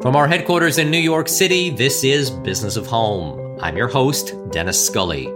[0.00, 3.58] From our headquarters in New York City, this is Business of Home.
[3.60, 5.26] I'm your host, Dennis Scully.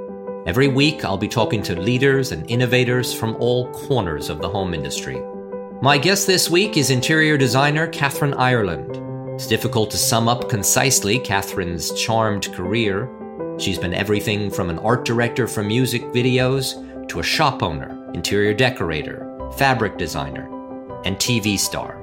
[0.46, 4.72] Every week, I'll be talking to leaders and innovators from all corners of the home
[4.72, 5.20] industry.
[5.82, 9.00] My guest this week is interior designer Kathryn Ireland.
[9.34, 13.10] It's difficult to sum up concisely Kathryn's charmed career.
[13.58, 18.54] She's been everything from an art director for music videos to a shop owner, interior
[18.54, 19.26] decorator,
[19.58, 20.46] fabric designer,
[21.04, 22.01] and TV star.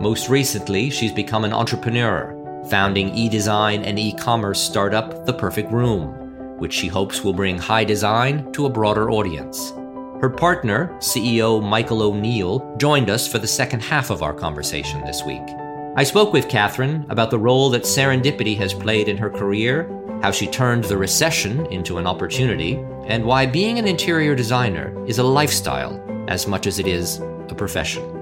[0.00, 2.32] Most recently, she's become an entrepreneur,
[2.70, 7.58] founding e design and e commerce startup The Perfect Room, which she hopes will bring
[7.58, 9.72] high design to a broader audience.
[10.20, 15.22] Her partner, CEO Michael O'Neill, joined us for the second half of our conversation this
[15.24, 15.46] week.
[15.94, 19.90] I spoke with Kathryn about the role that serendipity has played in her career,
[20.22, 25.18] how she turned the recession into an opportunity, and why being an interior designer is
[25.18, 27.18] a lifestyle as much as it is
[27.50, 28.15] a profession.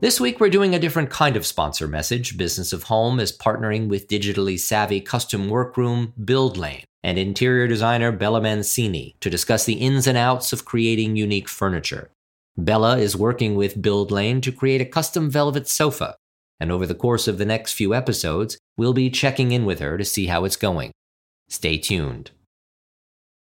[0.00, 2.38] This week, we're doing a different kind of sponsor message.
[2.38, 8.40] Business of Home is partnering with digitally savvy custom workroom BuildLane and interior designer Bella
[8.40, 12.10] Mancini to discuss the ins and outs of creating unique furniture.
[12.56, 16.16] Bella is working with BuildLane to create a custom velvet sofa,
[16.58, 19.98] and over the course of the next few episodes, we'll be checking in with her
[19.98, 20.92] to see how it's going.
[21.50, 22.30] Stay tuned.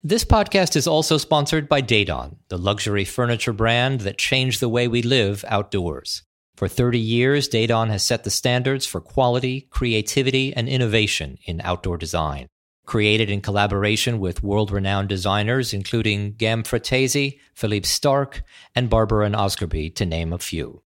[0.04, 4.86] This podcast is also sponsored by Dedon, the luxury furniture brand that changed the way
[4.86, 6.22] we live outdoors.
[6.56, 11.98] For 30 years, Dedon has set the standards for quality, creativity, and innovation in outdoor
[11.98, 12.46] design.
[12.86, 18.42] Created in collaboration with world renowned designers including GamFratesi, Philippe Starck,
[18.74, 20.82] and Barber and Osgerby, to name a few.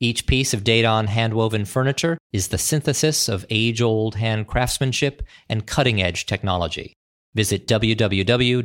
[0.00, 5.66] Each piece of Dedon handwoven furniture is the synthesis of age old hand craftsmanship and
[5.66, 6.94] cutting edge technology.
[7.34, 8.64] Visit www.dedon.us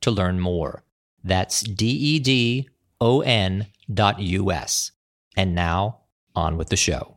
[0.00, 0.84] to learn more.
[1.22, 2.68] That's D E D
[3.04, 4.90] O N us.
[5.36, 6.00] And now,
[6.34, 7.16] on with the show.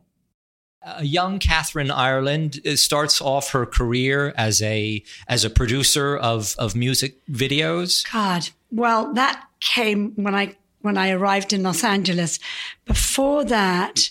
[0.82, 6.54] A young Kathryn Ireland uh, starts off her career as a as a producer of
[6.58, 8.04] of music videos.
[8.12, 12.38] God, well, that came when I when I arrived in Los Angeles.
[12.84, 14.10] Before that,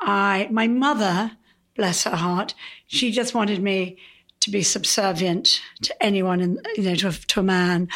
[0.00, 1.32] I my mother,
[1.76, 2.54] bless her heart,
[2.86, 3.98] she just wanted me
[4.42, 7.88] to be subservient to anyone, in, you know, to a, to a man.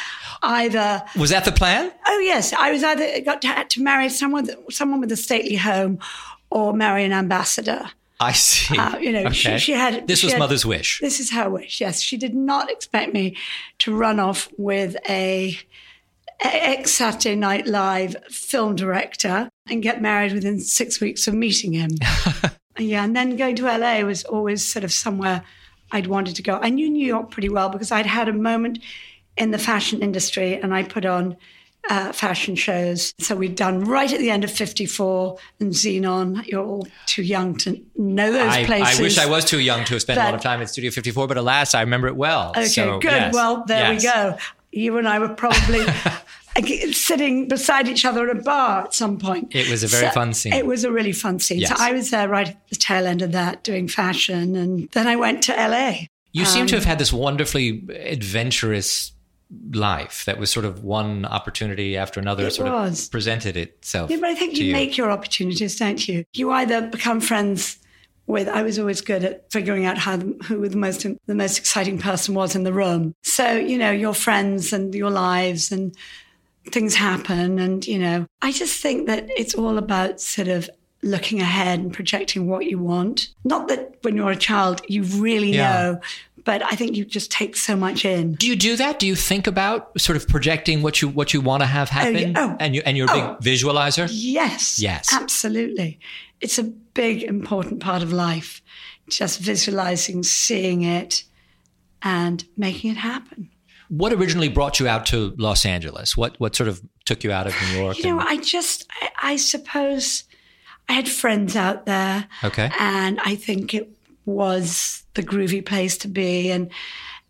[0.43, 1.93] Either was that the plan?
[2.07, 5.57] Oh yes, I was either got to, had to marry someone someone with a stately
[5.57, 5.99] home,
[6.51, 7.91] or marry an ambassador.
[8.19, 8.79] I see.
[8.79, 9.33] Uh, you know, okay.
[9.33, 10.07] she, she, had.
[10.07, 11.01] This she was had, mother's wish.
[11.01, 11.81] This is her wish.
[11.81, 13.37] Yes, she did not expect me
[13.81, 15.59] to run off with a
[16.41, 21.91] ex Saturday Night Live film director and get married within six weeks of meeting him.
[22.79, 25.43] yeah, and then going to LA was always sort of somewhere
[25.93, 26.59] I'd wanted to go.
[26.61, 28.81] I knew New York pretty well because I'd had a moment
[29.37, 31.37] in the fashion industry and I put on
[31.89, 33.15] uh, fashion shows.
[33.19, 36.45] So we'd done right at the end of 54 and Xenon.
[36.47, 38.99] You're all too young to know those I, places.
[38.99, 40.71] I wish I was too young to have spent but, a lot of time at
[40.71, 42.51] Studio 54, but alas, I remember it well.
[42.51, 43.13] Okay, so, good.
[43.13, 43.35] Yes.
[43.35, 44.03] Well, there yes.
[44.03, 44.39] we go.
[44.77, 45.87] You and I were probably
[46.93, 49.55] sitting beside each other at a bar at some point.
[49.55, 50.53] It was a very so fun scene.
[50.53, 51.61] It was a really fun scene.
[51.61, 51.71] Yes.
[51.71, 54.55] So I was there right at the tail end of that doing fashion.
[54.55, 56.07] And then I went to LA.
[56.33, 59.13] You um, seem to um, have had this wonderfully adventurous
[59.73, 63.07] life that was sort of one opportunity after another sort was.
[63.07, 64.11] of presented itself.
[64.11, 66.25] Yeah, but I think you, you make your opportunities, don't you?
[66.35, 67.79] You either become friends
[68.27, 71.99] with I was always good at figuring out how who the most the most exciting
[71.99, 73.15] person was in the room.
[73.23, 75.95] So, you know, your friends and your lives and
[76.71, 77.59] things happen.
[77.59, 80.69] And, you know, I just think that it's all about sort of
[81.03, 83.29] looking ahead and projecting what you want.
[83.45, 85.73] Not that when you're a child, you really yeah.
[85.73, 86.01] know,
[86.45, 88.35] but I think you just take so much in.
[88.35, 88.99] Do you do that?
[88.99, 91.95] Do you think about sort of projecting what you what you want to have oh,
[91.95, 92.37] happen?
[92.37, 94.09] Oh, oh, and you and you're a oh, big visualizer?
[94.11, 94.81] Yes.
[94.81, 95.13] Yes.
[95.13, 95.99] Absolutely.
[96.41, 98.61] It's a big important part of life.
[99.09, 101.23] Just visualizing, seeing it
[102.03, 103.51] and making it happen.
[103.89, 106.17] What originally brought you out to Los Angeles?
[106.17, 107.99] What what sort of took you out of New York?
[107.99, 110.25] You know, and- I just I, I suppose
[110.89, 112.27] I had friends out there.
[112.43, 112.71] Okay.
[112.79, 113.89] And I think it
[114.25, 116.71] was the groovy place to be and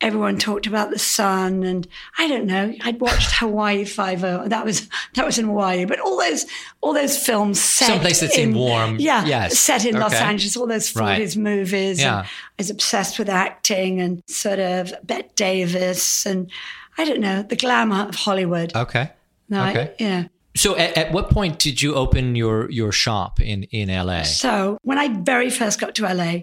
[0.01, 1.87] everyone talked about the sun and
[2.19, 2.75] I don't know.
[2.83, 4.47] I'd watched Hawaii Five O.
[4.49, 6.47] That was that was in Hawaii, but all those
[6.81, 8.97] all those films set someplace that seemed warm.
[8.99, 9.59] Yeah, yes.
[9.59, 10.03] set in okay.
[10.03, 10.57] Los Angeles.
[10.57, 11.43] All those forties right.
[11.43, 12.01] movies.
[12.01, 12.21] Yeah.
[12.21, 12.27] I
[12.59, 16.51] was obsessed with acting and sort of Bette Davis and
[16.99, 18.75] I don't know the glamour of Hollywood.
[18.75, 19.11] Okay.
[19.49, 19.95] No, okay.
[20.01, 20.25] I, yeah.
[20.57, 24.23] So at, at, what point did you open your your shop in in LA?
[24.23, 26.41] So when I very first got to LA,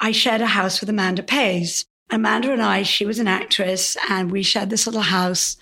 [0.00, 1.86] I shared a house with Amanda Pays.
[2.10, 5.56] Amanda and I, she was an actress, and we shared this little house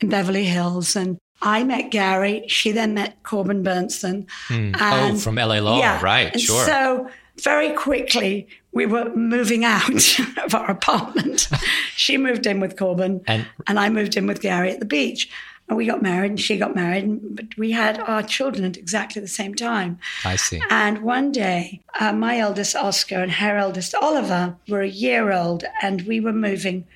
[0.00, 0.94] in Beverly Hills.
[0.94, 2.44] And I met Gary.
[2.48, 4.26] She then met Corbin Bernsen.
[4.48, 4.76] Mm.
[4.80, 6.00] oh, from LA Law, yeah.
[6.02, 6.32] right?
[6.32, 6.64] And sure.
[6.64, 7.10] So
[7.42, 11.48] very quickly we were moving out of our apartment.
[11.96, 15.30] she moved in with Corbin, and, and I moved in with Gary at the beach.
[15.68, 19.20] And we got married, and she got married, but we had our children at exactly
[19.20, 19.98] the same time.
[20.24, 20.62] I see.
[20.70, 25.64] And one day, uh, my eldest Oscar and her eldest Oliver were a year old,
[25.82, 26.86] and we were moving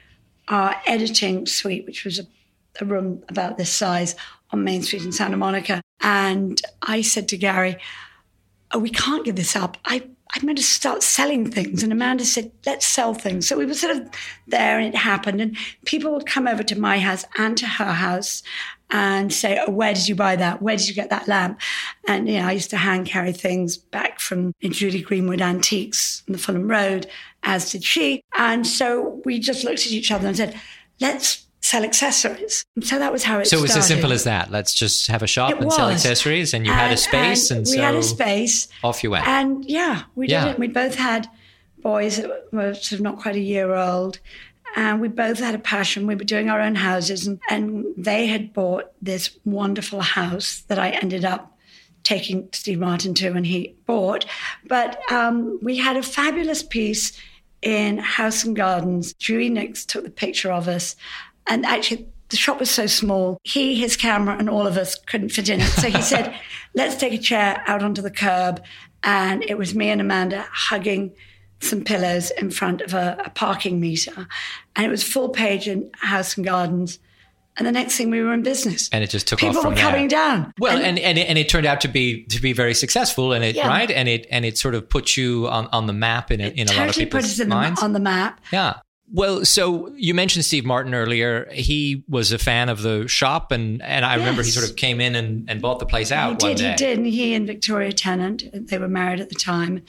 [0.46, 2.26] our editing suite, which was a,
[2.80, 4.14] a room about this size
[4.52, 5.82] on Main Street in Santa Monica.
[6.00, 7.76] And I said to Gary,
[8.72, 9.78] oh, we can't give this up.
[9.84, 11.82] I I'm going to start selling things.
[11.82, 13.48] And Amanda said, let's sell things.
[13.48, 14.08] So we were sort of
[14.46, 15.40] there and it happened.
[15.40, 18.42] And people would come over to my house and to her house
[18.90, 20.62] and say, oh, where did you buy that?
[20.62, 21.60] Where did you get that lamp?
[22.06, 26.32] And, you know, I used to hand carry things back from Judy Greenwood Antiques on
[26.32, 27.08] the Fulham Road,
[27.42, 28.22] as did she.
[28.34, 30.60] And so we just looked at each other and said,
[31.00, 32.64] let's sell accessories.
[32.82, 33.56] So that was how it so started.
[33.56, 34.50] So it was as simple as that.
[34.50, 35.76] Let's just have a shop it and was.
[35.76, 38.68] sell accessories, and you and, had a space, and, and we so had a space.
[38.82, 39.26] Off you went.
[39.26, 40.58] And yeah, we did it.
[40.58, 41.28] We both had
[41.82, 44.20] boys that were sort of not quite a year old.
[44.76, 46.06] And we both had a passion.
[46.06, 50.78] We were doing our own houses, and, and they had bought this wonderful house that
[50.78, 51.58] I ended up
[52.04, 54.26] taking Steve Martin to, and he bought.
[54.66, 57.12] But um, we had a fabulous piece
[57.62, 59.12] in House and Gardens.
[59.14, 60.96] Julie Nix took the picture of us.
[61.46, 65.30] And actually, the shop was so small, he, his camera, and all of us couldn't
[65.30, 65.66] fit in it.
[65.66, 66.34] So he said,
[66.74, 68.62] let's take a chair out onto the curb.
[69.02, 71.12] And it was me and Amanda hugging
[71.60, 74.28] some pillows in front of a, a parking meter.
[74.76, 76.98] And it was full page in House and Gardens.
[77.56, 79.74] And the next thing we were in business, and it just took People off from
[79.74, 80.18] were coming there.
[80.20, 80.52] down.
[80.60, 83.32] Well, and, and and it, and it turned out to be to be very successful,
[83.32, 83.66] and it Yeah.
[83.66, 86.46] right, and it and it sort of put you on, on the map in a,
[86.46, 87.82] in a lot of totally put people's us in the, minds.
[87.82, 88.40] on the map.
[88.52, 88.74] Yeah.
[89.12, 91.48] Well, so you mentioned Steve Martin earlier.
[91.52, 95.00] He was a fan of the shop, and, and I remember he sort of came
[95.00, 96.70] in and, and bought the place out He did, day.
[96.70, 96.98] he did.
[96.98, 99.82] And he and Victoria Tennant, they were married at the time.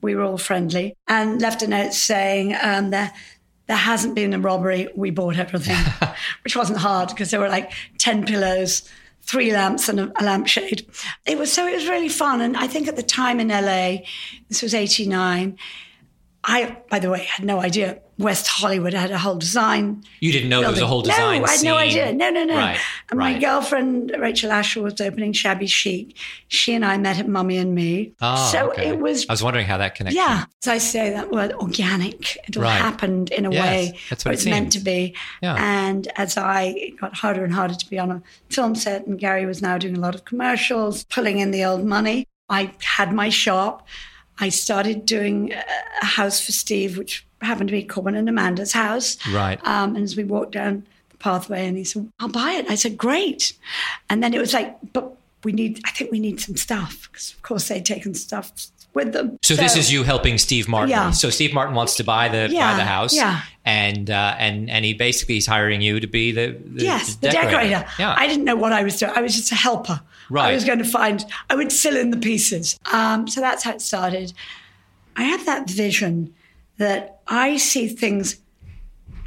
[0.00, 3.12] We were all friendly and left a note saying um, there,
[3.66, 4.88] there hasn't been a robbery.
[4.96, 5.76] We bought everything,
[6.44, 8.88] which wasn't hard because there were like 10 pillows,
[9.20, 10.86] three lamps and a, a lampshade.
[11.26, 12.40] It was so it was really fun.
[12.40, 13.98] And I think at the time in LA,
[14.48, 15.56] this was 89.
[16.44, 20.48] I, by the way, had no idea West Hollywood had a whole design You didn't
[20.48, 22.12] know there was a whole design no, I had no idea.
[22.12, 22.56] No, no, no.
[22.56, 22.78] Right,
[23.10, 26.16] and my girlfriend Rachel Ashwell was opening Shabby Chic.
[26.48, 28.12] She and I met at Mummy and Me.
[28.20, 28.88] Oh, so okay.
[28.88, 30.16] it was, I was wondering how that connected.
[30.16, 30.44] yeah.
[30.62, 32.36] So I say that word organic.
[32.48, 32.72] It all Right.
[32.72, 35.14] happened in a Yes, way that's what it's meant to be.
[35.42, 35.56] Yeah.
[35.58, 39.18] And as I it got harder and harder to be on a film set, and
[39.18, 42.26] Gary was now doing a lot of commercials, pulling in the old money.
[42.48, 43.86] I had my shop.
[44.38, 49.16] I started doing a- house for Steve, which happened to be Corbin and Amanda's house.
[49.32, 49.60] Right.
[49.66, 52.74] Um, and as we walked down the pathway, and he said, "I'll buy it." I
[52.74, 53.52] said, "Great."
[54.08, 55.12] And then it was like, "But
[55.44, 55.80] we need.
[55.84, 58.50] I think we need some stuff because, of course, they'd taken stuff
[58.94, 60.90] with them." So, this is you helping Steve Martin.
[60.90, 61.10] Yeah.
[61.10, 63.14] So Steve Martin wants to buy the buy the house.
[63.14, 63.42] yeah.
[63.64, 67.30] And uh, and and he basically is hiring you to be the, the Yes, the
[67.30, 67.84] decorator.
[67.98, 68.14] Yeah.
[68.16, 69.12] I didn't know what I was doing.
[69.14, 70.00] I was just a helper.
[70.32, 70.50] Right.
[70.50, 72.80] I was going to find, I would fill in the pieces.
[72.90, 74.32] Um, so that's how it started.
[75.14, 76.32] I had that vision
[76.78, 78.38] that I see things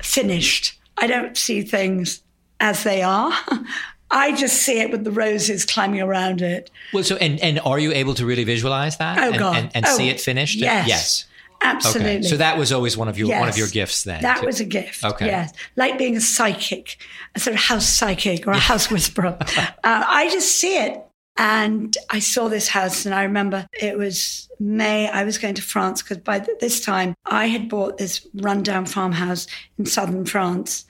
[0.02, 0.80] finished.
[0.98, 2.24] I don't see things
[2.60, 3.32] as they are.
[4.12, 6.72] I just see it with the roses climbing around it.
[6.94, 9.18] well, so and and are you able to really visualize that?
[9.18, 9.56] Oh, and, God.
[9.58, 10.58] And, and Oh, see it finished?
[10.58, 10.88] yes.
[10.88, 11.26] Yes.
[11.62, 12.18] Absolutely.
[12.18, 12.22] Okay.
[12.24, 14.22] So that was always one of your one of your gifts then.
[14.22, 15.04] That was a gift.
[15.04, 15.28] Okay.
[15.28, 15.54] Yes.
[15.76, 16.98] Like being a psychic,
[17.36, 19.38] a sort of house psychic or a house whisperer.
[19.48, 21.02] uh, I just see it.
[21.38, 25.10] And I saw this house, and I remember it was May.
[25.10, 28.86] I was going to France because by th- this time I had bought this rundown
[28.86, 29.46] farmhouse
[29.78, 30.86] in southern France.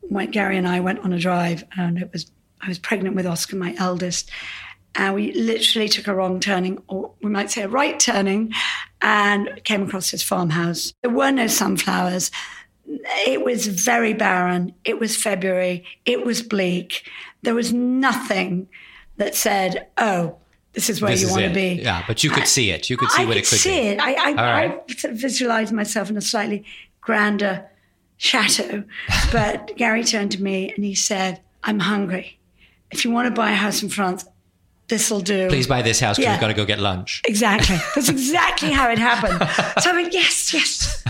[0.00, 2.30] When Gary and I went on a drive, and it was
[2.62, 4.30] I was pregnant with Oscar, my eldest,
[4.94, 8.52] and we literally took a wrong turning, or we might say a right turning,
[9.00, 10.92] and came across this farmhouse.
[11.02, 12.30] There were no sunflowers.
[13.26, 14.74] It was very barren.
[14.84, 15.84] It was February.
[16.04, 17.08] It was bleak.
[17.42, 18.68] There was nothing
[19.18, 20.36] that said, "Oh,
[20.72, 21.48] this is where This you is want it.
[21.48, 22.88] to be." Yeah, but you could see it.
[22.90, 23.86] You could see I what could it could see be.
[23.88, 24.00] it.
[24.00, 25.04] I, I, right.
[25.04, 26.64] I visualized myself in a slightly
[27.00, 27.66] grander
[28.16, 28.84] chateau.
[29.32, 32.38] But Gary turned to me and he said, I'm hungry.
[32.90, 34.24] If you want to buy a house in France,
[34.88, 35.48] this'll do.
[35.48, 36.32] Please buy this house because Yeah.
[36.34, 37.22] we've got to go get lunch.
[37.26, 37.76] Exactly.
[37.94, 39.38] That's exactly how it happened.
[39.82, 41.04] So I went, yes, yes.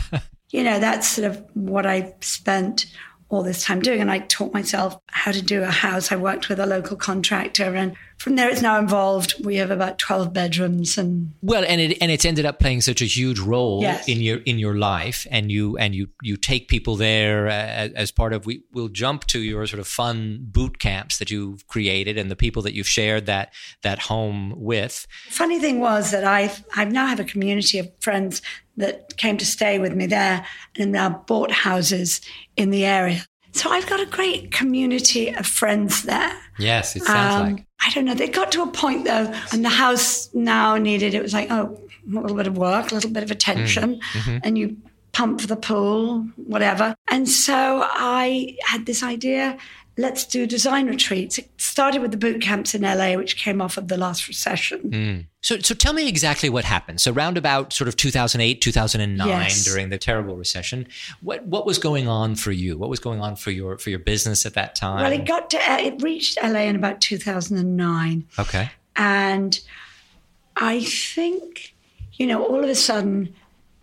[0.50, 2.86] You know, that's sort of what I spent
[3.28, 4.00] all this time doing.
[4.00, 6.10] And I taught myself how to do a house.
[6.10, 9.34] I worked with a local contractor and from there it's now involved.
[9.44, 13.00] We have about twelve bedrooms and well, and it and it's ended up playing such
[13.00, 14.08] a huge role Yes.
[14.08, 17.92] in your in your life, and you and you you take people there uh, as,
[17.92, 18.44] as part of.
[18.46, 22.36] We will jump to your sort of fun boot camps that you've created and the
[22.36, 25.06] people that you've shared that that home with.
[25.28, 28.42] Funny thing was that I I now have a community of friends
[28.76, 30.44] that came to stay with me there
[30.78, 32.20] and now bought houses
[32.56, 33.24] in the area.
[33.52, 36.32] So I've got a great community of friends there.
[36.58, 37.64] Yes, it sounds Um, like.
[37.80, 38.14] I don't know.
[38.14, 41.14] They got to a point though, and the house now needed.
[41.14, 44.38] It was like oh, a little bit of work, a little bit of attention, mm-hmm.
[44.42, 44.76] and you
[45.12, 46.94] pump for the pool, whatever.
[47.08, 49.58] And so I had this idea.
[50.00, 51.38] Let's do design retreats.
[51.38, 54.80] It started with the boot camps in LA, which came off of the last recession.
[54.92, 55.20] Hmm.
[55.40, 57.00] So, so tell me exactly what happened.
[57.00, 59.64] So, round about sort of 2008, 2009, Yes.
[59.64, 60.86] during the terrible recession,
[61.20, 62.78] what what was going on for you?
[62.78, 65.02] What was going on for your for your business at that time?
[65.02, 68.70] Well, it got to uh, it reached LA in about 2009, okay.
[68.94, 69.58] and
[70.56, 71.74] I think
[72.12, 73.34] you know all of a sudden,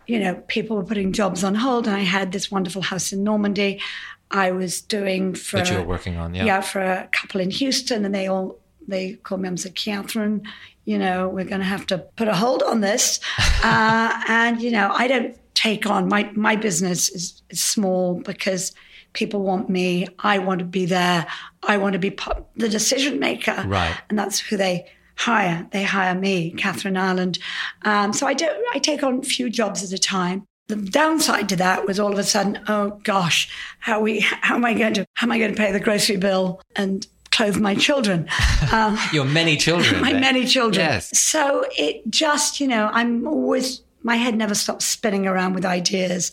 [0.06, 3.22] you know, people were putting jobs on hold, and I had this wonderful house in
[3.22, 3.80] Normandy.
[4.30, 6.44] I was doing for That you were working on, yeah.
[6.44, 10.46] yeah for a couple in Houston, and they all they called me and said, Kathryn,
[10.84, 13.20] you know, we're going to have to put a hold on this,
[13.62, 18.72] uh, and you know, I don't take on my my business is, is small because
[19.12, 20.06] people want me.
[20.20, 21.26] I want to be there.
[21.62, 22.16] I want to be
[22.56, 23.64] the decision maker.
[23.66, 23.96] Right.
[24.08, 25.66] And that's who they hire.
[25.72, 27.38] They hire me, Kathryn Ireland.
[27.82, 28.64] Um, so I don't.
[28.74, 30.46] I take on a few jobs at a time.
[30.68, 34.64] The downside to that was all of a sudden, oh gosh, how we how am
[34.64, 37.74] I going to how am I going to pay the grocery bill and clothe my
[37.74, 38.28] children?
[38.72, 40.00] Um, Your many children.
[40.00, 40.20] my then.
[40.20, 40.84] many children.
[40.86, 41.16] Yes.
[41.16, 46.30] So it just, you know, I'm always my head never stops spinning around with ideas.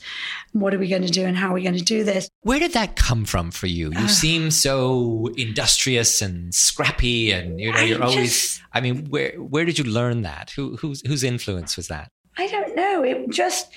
[0.51, 2.29] What are we going to do and how are we going to do this?
[2.41, 3.91] Where did that come from for you?
[3.95, 4.01] Uh.
[4.01, 8.61] You seem so industrious and scrappy, and you know I you're always.
[8.73, 10.51] I mean, where where did you learn that?
[10.51, 12.11] Who whose whose influence was that?
[12.37, 13.03] I don't know.
[13.03, 13.71] It just,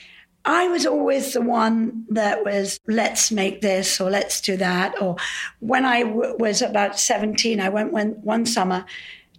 [0.46, 5.00] I was always the one that was, let's make this or let's do that.
[5.02, 5.16] Or
[5.58, 8.84] when I w- was about 17, I went one, one summer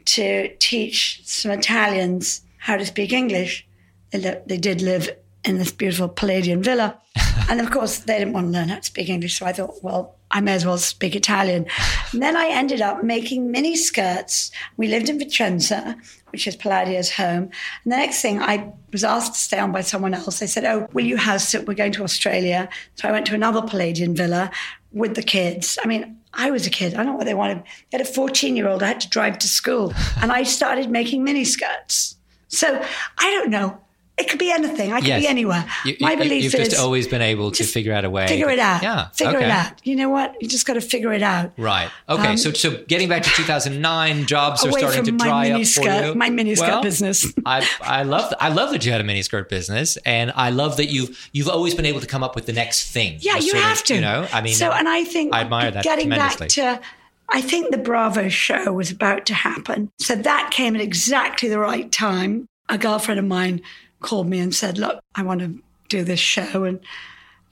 [0.06, 3.66] to teach some Italians how to speak English.
[4.12, 5.10] They, li- they did live
[5.46, 7.00] in this beautiful Palladian villa.
[7.50, 9.40] and of course, they didn't want to learn how to speak English.
[9.40, 11.66] So I thought, well, I may as well speak Italian.
[12.12, 14.52] And then I ended up making mini skirts.
[14.76, 15.96] We lived in Vicenza,
[16.32, 17.50] which is Palladio's home.
[17.84, 20.40] And the next thing, I was asked to stay on by someone else.
[20.40, 21.68] They said, Oh, will you house sit?
[21.68, 22.68] We're going to Australia.
[22.96, 24.52] So I went to another Palladian villa
[24.92, 25.78] with the kids.
[25.84, 26.94] I mean, I was a kid.
[26.94, 27.64] I don't know what they wanted.
[27.92, 29.94] Had a 14 year old I had to drive to school.
[30.22, 32.16] And I started making mini skirts.
[32.50, 32.84] So
[33.18, 33.80] I don't know.
[34.18, 34.92] It could be anything.
[34.92, 35.22] I could Yes.
[35.22, 35.64] be anywhere.
[35.86, 38.28] You, My you, belief you've is just always been able to figure out a way.
[38.28, 38.82] figure it out.
[38.82, 39.10] Yeah.
[39.10, 39.46] Figure okay.
[39.46, 39.74] it out.
[39.84, 40.36] You know what?
[40.42, 41.52] You just got to figure it out.
[41.56, 41.90] Right.
[42.10, 42.36] Okay.
[42.36, 46.16] so so getting back to 2009, jobs are Um, starting to dry up for you.
[46.16, 47.32] my miniskirt Well, business.
[47.46, 50.88] I I love I love that you had a miniskirt business, and I love that
[50.88, 53.18] you've you've always been able to come up with the next thing.
[53.22, 53.96] Yeah, you sort of, have to.
[53.96, 56.48] You know, I mean, so and I think I admire that getting tremendously.
[56.48, 56.88] back to,
[57.30, 59.92] I think the Bravo show was about to happen.
[60.00, 62.48] So that came at exactly the right time.
[62.70, 63.62] A girlfriend of mine
[64.02, 66.80] called me and said, "Look, I want to do this show." And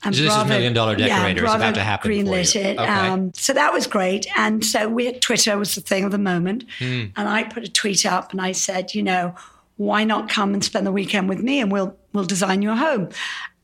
[0.06, 2.24] and So this is Million Dollar yeah, Decorator is about to happen for you.
[2.24, 2.78] Greenlit it.
[2.78, 2.86] Okay.
[2.86, 4.28] Um, so that was great.
[4.38, 6.66] And so we had Twitter was the thing of the moment.
[6.78, 7.06] Hmm.
[7.16, 9.34] And I put a tweet up and I said, you know,
[9.78, 13.10] why not come and spend the weekend with me and we'll we'll design your home.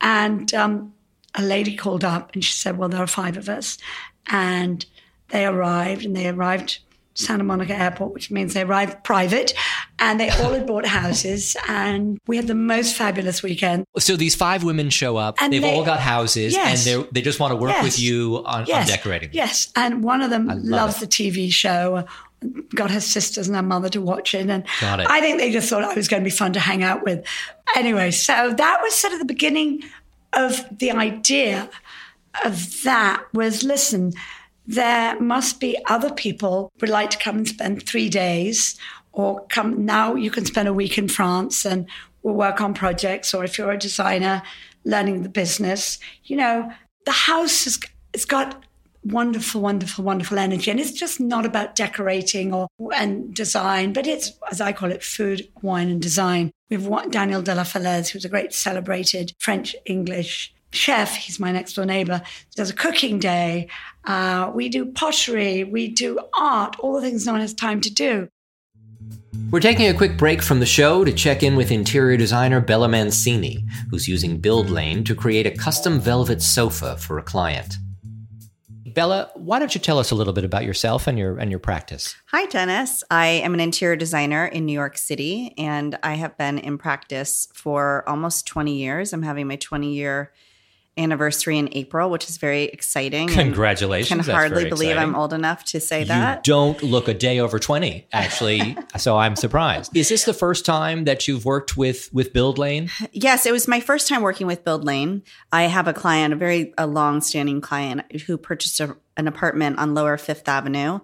[0.00, 0.92] And um,
[1.36, 3.78] a lady called up and she said, well, there are five of us.
[4.26, 4.84] And
[5.28, 6.80] they arrived and they arrived
[7.14, 9.54] Santa Monica Airport, which means they arrived private,
[10.04, 13.86] and they all had bought houses, and we had the most fabulous weekend.
[13.98, 15.36] so these five women show up.
[15.40, 16.86] And They've they- all got houses, Yes.
[16.86, 17.84] and they they just want to work Yes.
[17.84, 19.28] with you on, on decorating.
[19.30, 19.36] them.
[19.36, 21.00] Yes, and one of them love loves it.
[21.02, 22.04] the TV show.
[22.74, 25.06] Got her sisters and her mother to watch it, and it.
[25.16, 27.24] I think they just thought I was going to be fun to hang out with.
[27.76, 29.84] Anyway, so that was sort of the beginning
[30.32, 31.70] of the idea
[32.44, 33.22] of that.
[33.32, 34.12] Was listen,
[34.66, 38.76] there must be other people who would like to come and spend three days,
[39.12, 40.14] or come now.
[40.14, 41.86] You can spend a week in France, and
[42.22, 43.34] we'll work on projects.
[43.34, 44.42] Or if you're a designer,
[44.84, 46.70] learning the business, you know,
[47.04, 47.78] the house has
[48.12, 48.64] it's got
[49.04, 50.70] wonderful, wonderful, wonderful energy.
[50.70, 55.02] And it's just not about decorating or and design, but it's as I call it,
[55.02, 56.52] food, wine, and design.
[56.70, 61.16] We have one- Daniel de la Falaise, who's a great celebrated French English chef.
[61.16, 62.22] He's my next door neighbor.
[62.56, 63.68] Does a cooking day.
[64.04, 65.64] Uh, we do pottery.
[65.64, 66.76] We do art.
[66.78, 68.28] All the things no one has time to do.
[69.50, 72.88] We're taking a quick break from the show to check in with interior designer Bella
[72.88, 77.76] Mancini, who's using Build Lane to create a custom velvet sofa for a client.
[78.86, 81.60] Bella, why don't you tell us a little bit about yourself and your and your
[81.60, 82.14] practice?
[82.26, 83.02] Hi, Dennis.
[83.10, 87.48] I am an interior designer in New York City, and I have been in practice
[87.54, 89.12] for almost 20 years.
[89.12, 90.32] I'm having my 20 year
[90.96, 93.28] anniversary in April, which is very exciting.
[93.28, 94.26] Congratulations.
[94.26, 95.10] Can hardly believe exciting.
[95.10, 96.44] I'm old enough to say you that.
[96.44, 98.76] don't look a day over 20, actually.
[98.96, 99.96] so I'm surprised.
[99.96, 102.90] Is this the first time that you've worked with with Build Lane?
[103.12, 105.22] Yes, it was my first time working with Build Lane.
[105.50, 109.94] I have a client, a very a long-standing client who purchased a, an apartment on
[109.94, 111.00] Lower Fifth Avenue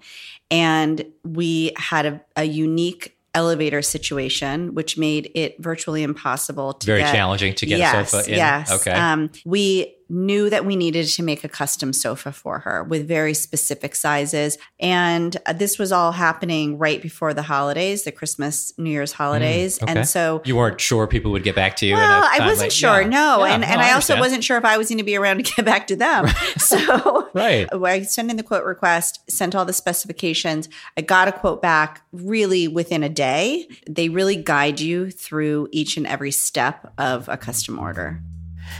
[0.50, 7.00] and we had a, a unique elevator situation, which made it virtually impossible to very
[7.00, 8.36] get, challenging to get yes, a sofa in.
[8.36, 8.72] Yes.
[8.72, 8.92] Okay.
[8.92, 13.34] Um, we knew that we needed to make a custom sofa for her with very
[13.34, 14.58] specific sizes.
[14.80, 19.78] And uh, this was all happening right before the holidays, the Christmas, New Year's holidays.
[19.78, 19.98] Mm, okay.
[19.98, 21.94] And so you weren't sure people would get back to you.
[21.94, 23.02] Well, I wasn't like, sure.
[23.02, 23.44] Yeah, no.
[23.44, 25.44] Yeah, and, and I, I also wasn't sure if I was going to be around
[25.44, 26.26] to get back to them.
[26.56, 27.68] so right.
[27.72, 30.68] I sent in the quote request, sent all the specifications.
[30.96, 33.68] I got a quote back really within a day.
[33.88, 38.20] They really guide you through each and every step of a custom order.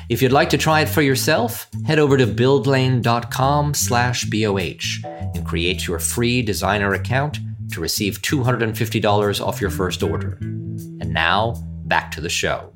[0.08, 5.46] If you'd like to try it for yourself, head over to buildlane.com slash BOH and
[5.46, 7.38] create your free designer account
[7.72, 10.38] to receive $250 off your first order.
[10.40, 11.54] And now,
[11.84, 12.72] back to the show.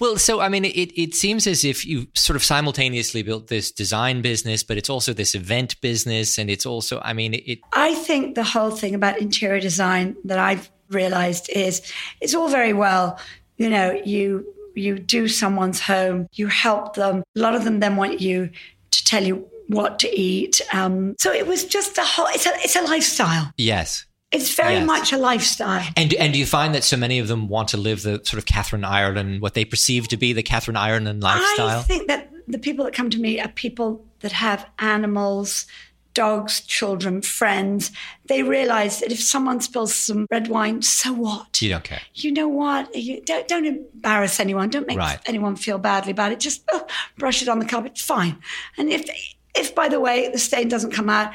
[0.00, 3.70] Well, so I mean, it, it seems as if you sort of simultaneously built this
[3.70, 7.58] design business, but it's also this event business, and it's also, I mean, it.
[7.74, 11.82] I think the whole thing about interior design that I've realized is
[12.22, 13.18] it's all very well,
[13.58, 14.46] you know, you
[14.80, 17.22] you do someone's home, you help them.
[17.36, 18.50] A lot of them then want you
[18.90, 20.60] to tell you what to eat.
[20.72, 22.26] Um, so it was just a whole.
[22.30, 23.52] It's a it's a lifestyle.
[23.56, 24.06] Yes.
[24.32, 24.86] It's very yes.
[24.86, 25.84] much a lifestyle.
[25.96, 28.38] And and do you find that so many of them want to live the sort
[28.38, 31.80] of Kathryn Ireland, what they perceive to be the Kathryn Ireland lifestyle?
[31.80, 35.66] I think that the people that come to me are people that have animals,
[36.14, 37.92] dogs, children, friends,
[38.26, 41.60] they realize that if someone spills some red wine, so what?
[41.62, 42.00] You don't care.
[42.14, 42.94] You know what?
[42.94, 44.70] You don't, don't embarrass anyone.
[44.70, 45.20] Don't make right.
[45.26, 46.40] anyone feel badly about it.
[46.40, 46.86] Just oh,
[47.18, 47.92] brush it on the carpet.
[47.92, 48.38] It's fine.
[48.76, 49.08] And if,
[49.54, 51.32] if by the way, the stain doesn't come out,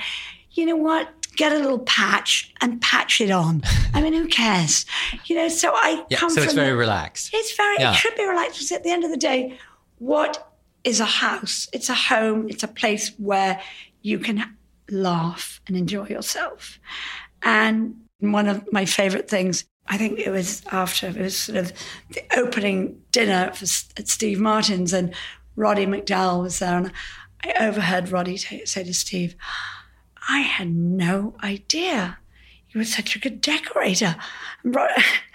[0.51, 1.09] you know what?
[1.35, 3.61] Get a little patch and patch it on.
[3.93, 4.85] I mean, who cares?
[5.25, 7.31] You know, so I yeah, come so it's very the, relaxed.
[7.33, 7.91] It's very, yeah.
[7.91, 8.55] it should be relaxed.
[8.55, 9.57] Because at the end of the day,
[9.99, 10.49] what
[10.85, 11.67] is a house?
[11.73, 12.47] It's a home.
[12.47, 13.61] It's a place where
[14.01, 14.55] you can
[14.89, 16.79] laugh and enjoy yourself.
[17.43, 21.73] And one of my favorite things, I think it was after it was sort of
[22.11, 23.65] the opening dinner for,
[23.99, 25.13] at Steve Martin's, and
[25.55, 26.91] Roddy McDowall was there, and
[27.43, 29.35] I overheard Roddy t- say to Steve,
[30.27, 32.17] "I had no idea
[32.75, 34.15] you were such a good decorator."
[34.63, 34.75] And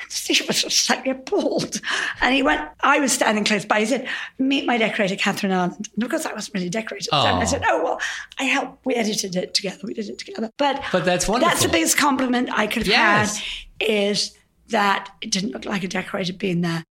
[0.09, 1.81] Steve was just slightly appalled.
[2.21, 3.81] And he went, I was standing close by.
[3.81, 5.89] He said, Meet my decorator, Kathryn Ireland.
[5.95, 7.09] And of course, I wasn't really decorated.
[7.13, 7.37] Oh.
[7.37, 8.01] I said, Oh, well,
[8.39, 8.85] I helped.
[8.85, 9.79] We edited it together.
[9.85, 10.51] We did it together.
[10.57, 11.49] But, but that's wonderful.
[11.49, 13.39] That's the biggest compliment I could have yes.
[13.39, 14.37] had is
[14.69, 16.85] that it didn't look like a decorator being there.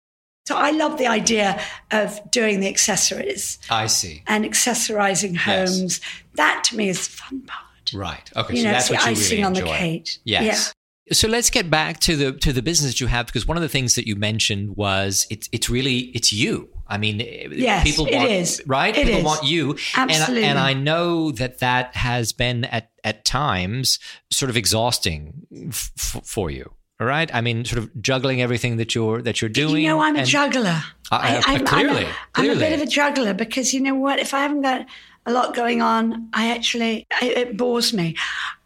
[0.47, 1.59] So I love the idea
[1.91, 3.59] of doing the accessories.
[3.69, 4.23] I see.
[4.27, 5.81] And accessorizing homes.
[5.81, 6.01] Yes.
[6.35, 7.66] That to me is the fun part.
[7.93, 8.29] Right.
[8.35, 8.55] Okay.
[8.55, 9.71] You so know, that's what you icing really on enjoy.
[9.71, 10.09] the cake.
[10.23, 10.45] Yes.
[10.45, 11.13] Yeah.
[11.13, 13.63] So let's get back to the to the business that you have because one of
[13.63, 16.69] the things that you mentioned was it's it's really it's you.
[16.85, 18.95] I mean, yes, people want, it is right.
[18.95, 19.25] It people is.
[19.25, 20.43] want you, absolutely.
[20.43, 23.99] And, and I know that that has been at at times
[24.31, 26.71] sort of exhausting f- for you.
[26.99, 27.33] All right.
[27.33, 29.83] I mean, sort of juggling everything that you're that you're doing.
[29.83, 30.81] You know, I'm a juggler.
[31.11, 33.81] I, I, I, clearly, I'm a, clearly, I'm a bit of a juggler because you
[33.81, 34.19] know what?
[34.19, 34.87] If I haven't got
[35.27, 38.15] a lot going on, I actually it bores me.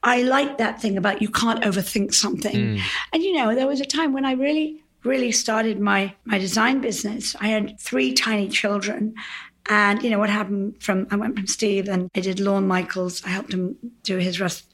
[0.04, 2.56] I like that thing about you can't overthink something.
[2.56, 2.82] Mm.
[3.12, 6.80] And you know, there was a time when I really, really started my my design
[6.80, 7.36] business.
[7.42, 9.16] I had three tiny children.
[9.70, 13.24] And you know what happened from I went from Steve and I did Lorne Michaels.
[13.26, 14.66] I helped him do his rest,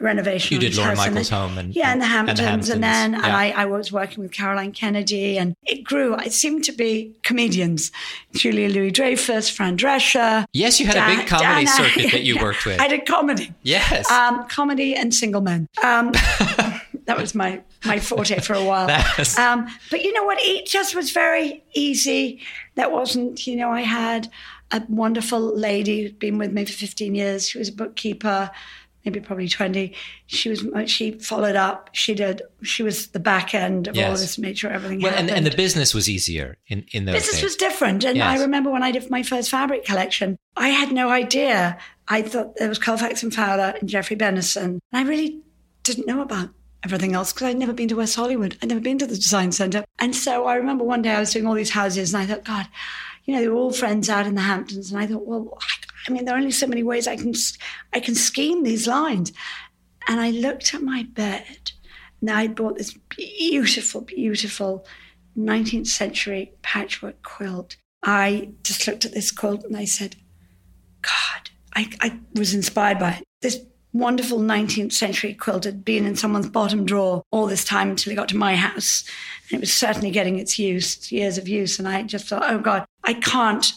[0.00, 0.54] renovation.
[0.54, 2.70] You did Lorne Michaels' home and yeah, and the Hamptons, and, the Hamptons.
[2.70, 3.18] and then yeah.
[3.18, 6.14] and I, I, was working with Caroline Kennedy, and it grew.
[6.16, 7.92] It seemed to be comedians:
[8.34, 10.46] Julia Louis Dreyfus, Fran Drescher.
[10.52, 12.80] Yes, you had Dan, a big comedy circuit that you yeah, worked with.
[12.80, 13.52] I did comedy.
[13.62, 15.68] Yes, um, comedy and single men.
[15.82, 16.12] Um,
[17.04, 18.90] that was my my forte for a while.
[19.38, 20.38] Um, but you know what?
[20.40, 22.40] It just was very easy.
[22.76, 24.30] That wasn't, you know, I had
[24.70, 27.48] a wonderful lady who'd been with me for 15 years.
[27.48, 28.50] She was a bookkeeper
[29.04, 29.94] maybe probably 20
[30.26, 34.06] she was uh, she followed up she did she was the back end of yes.
[34.06, 35.30] all of this made sure everything well, happened.
[35.30, 37.44] And, and the business was easier in in those business days.
[37.44, 38.26] was different and yes.
[38.26, 42.56] i remember when i did my first fabric collection i had no idea i thought
[42.56, 45.40] there was colefax and fowler and geoffrey bennison and i really
[45.82, 46.50] didn't know about
[46.82, 48.56] everything else because I'd never been to West Hollywood.
[48.62, 49.84] I'd never been to the design center.
[49.98, 52.44] And so I remember one day I was doing all these houses and I thought,
[52.44, 52.66] God,
[53.24, 54.90] you know, they were all friends out in the Hamptons.
[54.90, 57.34] And I thought, well, I mean, there are only so many ways I can
[57.92, 59.32] I can scheme these lines.
[60.08, 61.72] And I looked at my bed.
[62.22, 64.86] Now I bought this beautiful, beautiful
[65.36, 67.76] 19th century patchwork quilt.
[68.02, 70.16] I just looked at this quilt and I said,
[71.02, 73.24] God, I, I was inspired by it.
[73.42, 73.60] This
[73.92, 78.16] wonderful 19th century quilt had been in someone's bottom drawer all this time until it
[78.16, 79.04] got to my house.
[79.50, 81.78] And it was certainly getting its use, years of use.
[81.78, 83.72] And I just thought, oh God, I can't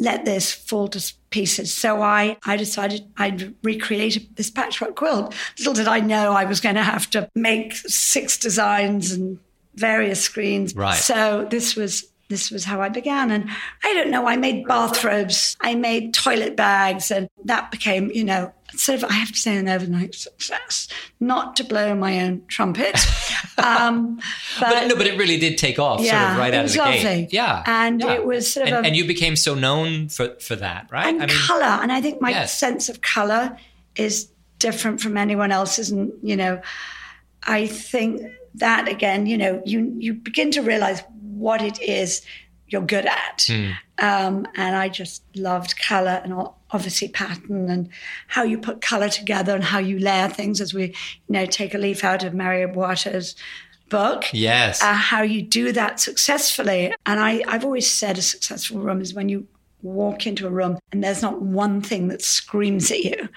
[0.00, 1.74] let this fall to pieces.
[1.74, 5.34] So I, I decided I'd recreate this patchwork quilt.
[5.58, 9.40] Little did I know I was going to have to make six designs and
[9.74, 10.76] various screens.
[10.76, 10.94] Right.
[10.94, 13.30] So this was this was how I began.
[13.30, 13.48] And
[13.82, 18.52] I don't know, I made bathrobes, I made toilet bags, and that became, you know,
[18.76, 20.88] sort of, I have to say, an overnight success.
[21.20, 22.98] Not to blow my own trumpet.
[23.56, 24.16] Um,
[24.58, 26.72] but, but, no, but it really did take off yeah, sort of right out of
[26.72, 27.00] the lovely.
[27.00, 27.32] gate.
[27.32, 27.62] Yeah.
[27.66, 28.14] And yeah.
[28.14, 28.74] it was sort of.
[28.74, 31.06] And, a, and, you became so known for, for that, right?
[31.06, 31.62] And I mean, color.
[31.62, 32.58] And I think my yes.
[32.58, 33.56] sense of color
[33.94, 35.92] is different from anyone else's.
[35.92, 36.60] And, you know,
[37.44, 38.22] I think
[38.54, 41.02] that again, you know, you, you begin to realize
[41.38, 42.22] what it is
[42.68, 43.38] you're good at.
[43.38, 43.76] Mm.
[43.98, 46.34] Um, and I just loved color and
[46.70, 47.88] obviously pattern and
[48.26, 50.92] how you put color together and how you layer things as we, you
[51.28, 53.36] know, take a leaf out of Mario Waters'
[53.90, 54.24] book.
[54.32, 54.82] Yes.
[54.82, 56.92] Uh, how you do that successfully.
[57.06, 59.46] And I, I've always said a successful room is when you
[59.82, 63.28] walk into a room and there's not one thing that screams at you.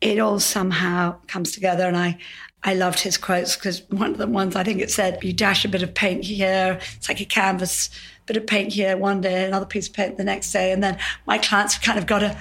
[0.00, 1.86] It all somehow comes together.
[1.86, 2.18] And I,
[2.64, 5.64] I loved his quotes because one of the ones I think it said, "You dash
[5.64, 7.90] a bit of paint here, it's like a canvas,
[8.26, 10.98] bit of paint here one day, another piece of paint the next day, and then
[11.26, 12.36] my clients have kind of got to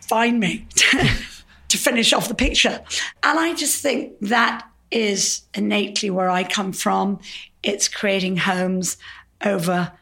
[0.00, 1.10] find me to,
[1.68, 2.82] to finish off the picture."
[3.22, 7.20] And I just think that is innately where I come from.
[7.62, 8.96] It's creating homes
[9.44, 9.92] over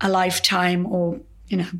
[0.00, 1.70] a lifetime, or you know,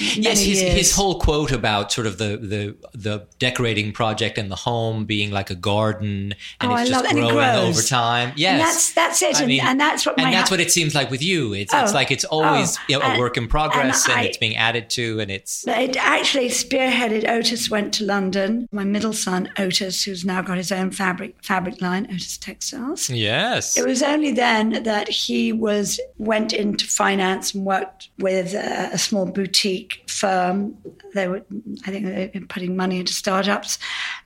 [0.16, 4.56] yes, his, his whole quote about sort of the, the the decorating project and the
[4.56, 8.32] home being like a garden and oh, it's just growing it over time.
[8.34, 10.72] Yes, and that's that's it, and, mean, and, that's what and that's ha- what it
[10.72, 11.52] seems like with you.
[11.52, 14.20] It's oh, it's like it's always oh, you know, a work in progress, and, and
[14.20, 17.28] I, it's being added to, and it's it actually spearheaded.
[17.28, 18.68] Otis went to London.
[18.72, 23.10] My middle son Otis, who's now got his own fabric fabric line, Otis Textiles.
[23.10, 28.90] Yes, it was only then that he was went into finance and worked with a,
[28.92, 30.76] a small boutique firm.
[31.14, 31.42] They were,
[31.86, 33.78] I think, they were putting money into startups.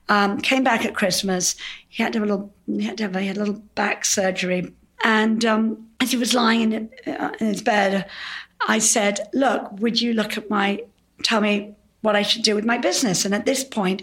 [0.08, 1.56] Um, came back at Christmas.
[1.88, 4.04] He had to have a little, he had to have he had a little back
[4.04, 4.72] surgery,
[5.02, 8.08] and um, as he was lying in, uh, in his bed,
[8.68, 10.82] I said, "Look, would you look at my,
[11.22, 14.02] tell me what I should do with my business?" And at this point,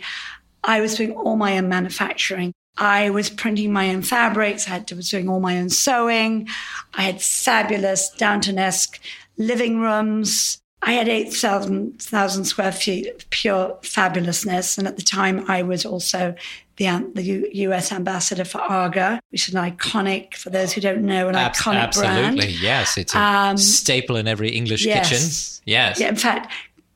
[0.63, 2.53] I was doing all my own manufacturing.
[2.77, 4.69] I was printing my own fabrics.
[4.69, 6.47] I was doing all my own sewing.
[6.93, 8.99] I had fabulous Downton-esque
[9.37, 10.60] living rooms.
[10.83, 11.99] I had 8,000
[12.45, 14.77] square feet of pure fabulousness.
[14.77, 16.33] And at the time, I was also
[16.77, 21.27] the, the US ambassador for Aga, which is an iconic, for those who don't know,
[21.27, 22.37] an Ab- iconic absolutely, brand.
[22.39, 22.97] Absolutely, yes.
[22.97, 25.09] It's a um, staple in every English yes.
[25.09, 25.61] kitchen.
[25.65, 25.99] Yes.
[25.99, 26.51] Yeah, in fact,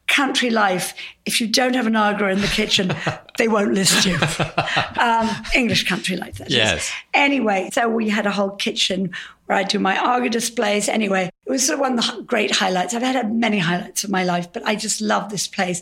[0.07, 0.93] country life,
[1.25, 2.91] if you don't have an Aga in the kitchen,
[3.37, 4.17] they won't list you.
[4.97, 6.87] Um, English country life, that yes.
[6.87, 6.91] Is.
[7.13, 9.11] Anyway, so we had a whole kitchen
[9.45, 10.89] where I do my Aga displays.
[10.89, 12.93] Anyway, it was sort of one of the great highlights.
[12.93, 15.81] I've had many highlights of my life, but I just love this place.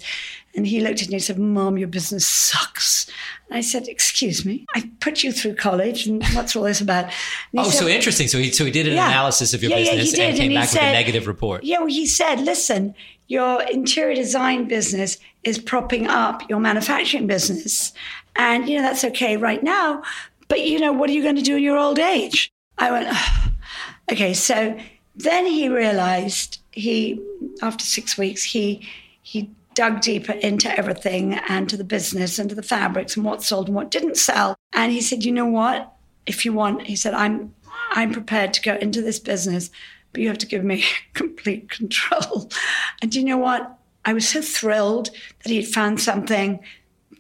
[0.56, 3.10] And he looked at me and said, Mom, your business sucks.
[3.50, 7.12] And I said, Excuse me, I put you through college, and what's all this about?
[7.58, 8.28] Oh, said, so interesting.
[8.28, 9.08] So he, so he did an yeah.
[9.08, 11.64] analysis of your yeah, business yeah, and came and back said, with a negative report.
[11.64, 12.94] Yeah, well, he said, Listen,
[13.28, 17.94] your interior design business is propping up your manufacturing business.
[18.36, 20.04] And, you know, that's okay right now.
[20.48, 22.52] But, you know, what are you going to do in your old age?
[22.78, 23.53] I went, oh.
[24.12, 24.34] Okay.
[24.34, 24.78] So
[25.16, 27.22] then he realized he,
[27.62, 28.88] after six weeks, he,
[29.22, 33.44] he dug deeper into everything and to the business and to the fabrics and what
[33.44, 34.56] sold and what didn't sell.
[34.74, 35.94] And he said, you know what?
[36.26, 37.54] If you want, he said, I'm,
[37.92, 39.70] I'm prepared to go into this business
[40.14, 42.50] but you have to give me complete control.
[43.02, 43.78] And you know what?
[44.06, 45.10] I was so thrilled
[45.44, 46.60] that he'd found something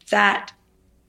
[0.09, 0.53] that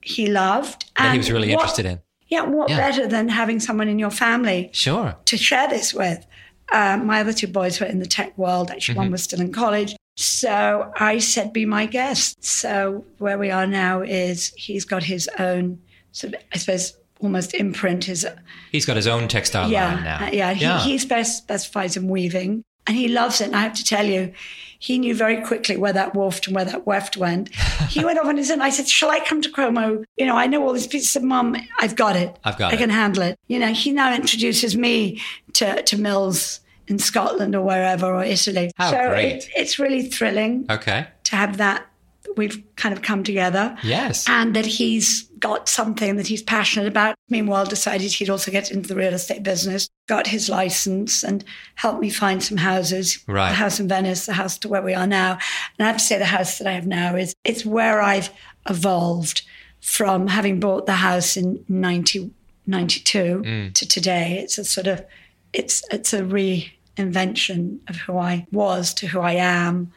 [0.01, 0.91] he loved.
[0.95, 2.01] That and he was really what, interested in.
[2.27, 2.77] Yeah, what yeah.
[2.77, 5.15] better than having someone in your family sure.
[5.25, 6.25] to share this with?
[6.71, 8.71] Uh, my other two boys were in the tech world.
[8.71, 9.03] Actually, mm-hmm.
[9.03, 9.95] one was still in college.
[10.17, 12.43] So I said, be my guest.
[12.43, 15.79] So where we are now is he's got his own,
[16.13, 18.25] sort of, I suppose, almost imprint his.
[18.71, 20.25] He's got his own textile yeah, line now.
[20.25, 20.79] Uh, yeah, he, yeah.
[20.79, 23.45] he specifies in weaving, and he loves it.
[23.47, 24.33] And I have to tell you,
[24.79, 27.53] he knew very quickly where that woofed and where that weft went.
[27.89, 28.61] He went off on his own.
[28.61, 30.03] I said, "Shall I come to Como?
[30.17, 31.55] You know, I know all these pieces of Mum.
[31.79, 32.37] I've got it.
[32.43, 32.79] I've got I it.
[32.79, 33.39] can handle it.
[33.47, 35.21] You know, he now introduces me
[35.53, 38.71] to to mills in Scotland or wherever or Italy.
[38.77, 39.37] How so great!
[39.37, 40.65] It, it's really thrilling.
[40.69, 41.07] Okay.
[41.25, 41.87] To have that
[42.37, 43.77] we've kind of come together.
[43.83, 44.27] Yes.
[44.27, 47.13] And that he's got something that he's passionate about.
[47.29, 51.43] Meanwhile, decided he'd also get into the real estate business, got his license and
[51.75, 53.23] helped me find some houses.
[53.27, 53.49] Right.
[53.49, 55.33] The house in Venice, the house to where we are now.
[55.77, 58.31] And I have to say the house that I have now is it's where I've
[58.67, 59.43] evolved
[59.81, 63.73] from having bought the house in 1992 mm.
[63.75, 64.39] to today.
[64.41, 65.05] It's a sort of
[65.53, 69.93] it's it's a reinvention of who I was to who I am.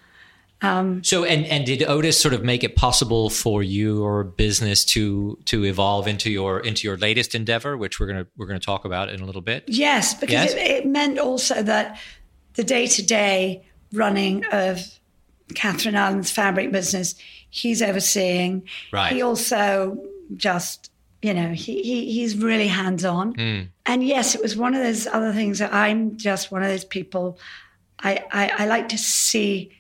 [0.60, 5.64] So, and and did Otis sort of make it possible for your business to to
[5.64, 9.20] evolve into your into your latest endeavor, which we're gonna we're gonna talk about in
[9.20, 9.64] a little bit?
[9.66, 10.52] Yes, because Yes?
[10.54, 12.00] It, it meant also that
[12.54, 14.80] the day to day running of
[15.54, 17.14] Kathryn Ireland's fabric business,
[17.50, 18.68] he's overseeing.
[18.92, 19.12] Right.
[19.12, 20.04] He also
[20.36, 20.90] just,
[21.22, 23.34] you know, he, he he's really hands on.
[23.34, 23.60] Hmm.
[23.86, 26.84] And yes, it was one of those other things that I'm just one of those
[26.84, 27.38] people.
[28.00, 29.72] I, I, I like to see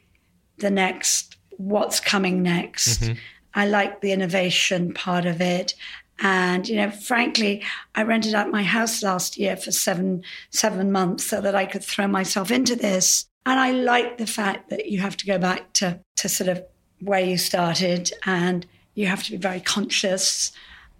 [0.58, 3.00] the next, what's coming next.
[3.00, 3.14] Mm-hmm.
[3.54, 5.74] I like the innovation part of it.
[6.20, 7.62] And you know, frankly,
[7.94, 11.84] I rented out my house last year for seven seven months so that I could
[11.84, 13.26] throw myself into this.
[13.46, 16.62] And I like the fact that you have to go back to to sort of
[17.00, 20.50] where you started, and you have to be very conscious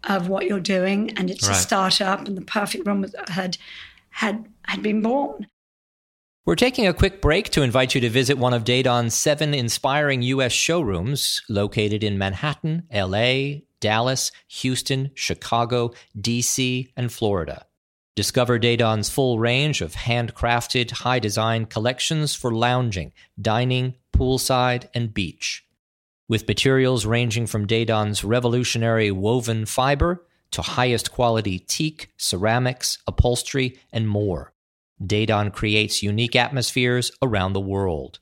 [0.05, 1.13] of what you're doing.
[1.19, 1.57] And it's Right.
[1.57, 3.59] a startup, and the perfect room had
[4.11, 5.49] had had been born.
[6.49, 10.23] We're taking a quick break to invite you to visit one of Dedon's seven inspiring
[10.23, 10.51] U.S.
[10.51, 17.67] showrooms located in Manhattan, L.A., Dallas, Houston, Chicago, D.C., and Florida.
[18.17, 25.67] Discover Dedon's full range of handcrafted, high design collections for lounging, dining, poolside, and beach.
[26.29, 34.09] With materials ranging from Dedon's revolutionary woven fiber to highest quality teak, ceramics, upholstery, and
[34.09, 34.55] more.
[35.05, 38.19] Dedon creates unique atmospheres around the world.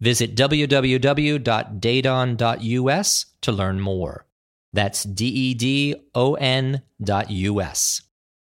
[0.00, 4.26] Visit www.dedon.us to learn more.
[4.72, 8.02] That's D E D O N dot US.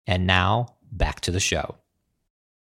[0.07, 1.77] And now, back to the show.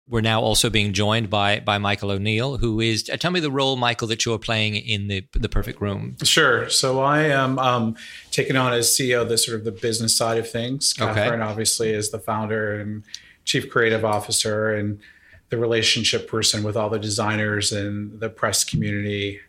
[0.07, 3.09] We're now also being joined by by Michael O'Neill, who is.
[3.11, 6.15] uh, Tell me the role, Michael, that you're playing in the the Perfect Room.
[6.23, 6.69] Sure.
[6.69, 7.95] So I am um,
[8.31, 10.95] taking on as CEO the sort of the business side of things.
[10.99, 11.21] Okay.
[11.21, 13.03] Kathryn obviously is the founder and
[13.49, 14.99] chief creative officer and
[15.49, 19.39] the relationship person with all the designers and the press community.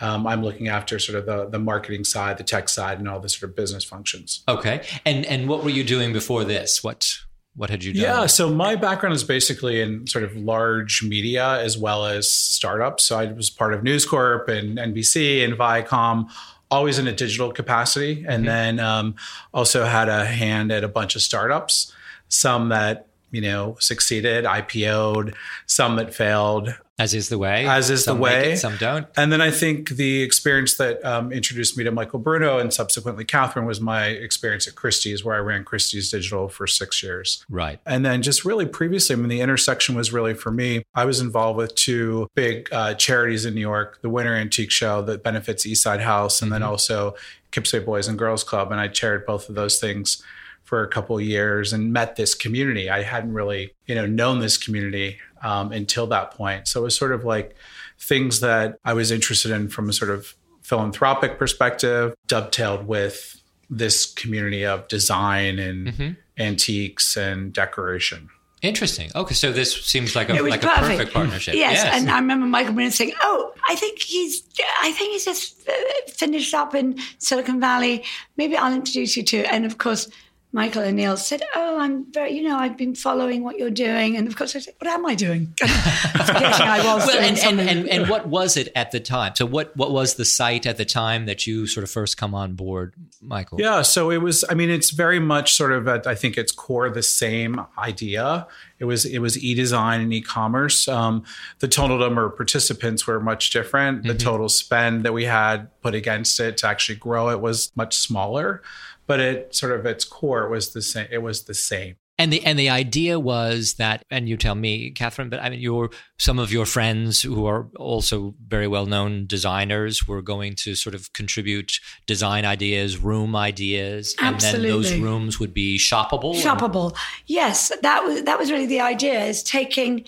[0.00, 3.20] Um, I'm looking after sort of the the marketing side, the tech side, and all
[3.20, 4.42] the sort of business functions.
[4.48, 6.82] Okay, and and what were you doing before this?
[6.84, 7.18] What
[7.54, 8.02] what had you done?
[8.02, 13.04] Yeah, so my background is basically in sort of large media as well as startups.
[13.04, 16.28] So I was part of News Corp and NBC and Viacom,
[16.70, 19.14] always in a digital capacity, and then um,
[19.54, 21.92] also had a hand at a bunch of startups,
[22.28, 23.06] some that
[23.36, 25.34] you know succeeded, IPO'd,
[25.66, 26.74] some that failed.
[26.98, 27.66] as is the way.
[27.66, 28.52] As is the Some make way.
[28.52, 29.06] it, some don't.
[29.18, 33.26] And then I think the experience that um, introduced me to Michael Bruno and subsequently
[33.26, 37.44] Kathryn was my experience at Christie's, where I ran Christie's Digital for six years.
[37.50, 37.78] Right.
[37.84, 40.82] And then just really previously, I mean, the intersection was really for me.
[40.94, 45.02] I was involved with two big uh, charities in New York, the Winter Antique Show
[45.02, 47.14] that benefits Eastside House, and then also
[47.50, 48.72] Kips Bay Boys and Girls Club.
[48.72, 50.22] And I chaired both of those things
[50.66, 52.90] for a couple of years and met this community.
[52.90, 56.66] I hadn't really, you know, known this community um, until that point.
[56.66, 57.54] So it was sort of like
[57.98, 64.06] things that I was interested in from a sort of philanthropic perspective, dovetailed with this
[64.06, 68.28] community of design and antiques and decoration.
[68.62, 69.10] Interesting.
[69.14, 70.86] Okay, so this seems like a It was like a perfect.
[70.98, 71.54] perfect partnership.
[71.54, 74.42] Yes, and I remember Michael Bruno saying, "Oh, I think he's,
[74.82, 75.72] I think he's just uh,
[76.10, 78.02] finished up in Silicon Valley.
[78.36, 80.08] Maybe I'll introduce you to." And of course,
[80.52, 84.26] Michael O'Neill said, "Oh, I'm very, you know, I've been following what you're doing." And
[84.26, 87.68] of course, I said, "What am I doing?" Forgetting I was well, doing and, and,
[87.68, 89.34] and, and what was it at the time?
[89.36, 92.34] So what what was the site at the time that you sort of first come
[92.34, 93.60] on board, Michael?
[93.60, 94.44] Yeah, so it was.
[94.48, 95.88] I mean, it's very much sort of.
[95.88, 98.46] At, I think its core the same idea.
[98.78, 100.86] It was it was e-design and e-commerce.
[100.86, 101.24] Um,
[101.58, 104.04] the total number of participants were much different.
[104.04, 107.96] The total spend that we had put against it to actually grow it was much
[107.96, 108.62] smaller,
[109.06, 111.08] but it sort of its core was the same.
[111.10, 111.96] It was the same.
[112.18, 115.60] And the and the idea was that, and you tell me, Kathryn, but I mean,
[115.60, 120.74] your some of your friends who are also very well known designers were going to
[120.74, 126.34] sort of contribute design ideas, room ideas, and then those rooms would be shoppable.
[126.34, 126.96] and- shoppable.
[127.26, 130.06] Yes, that was that was really the idea: is taking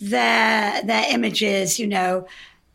[0.00, 2.24] their their images, you know,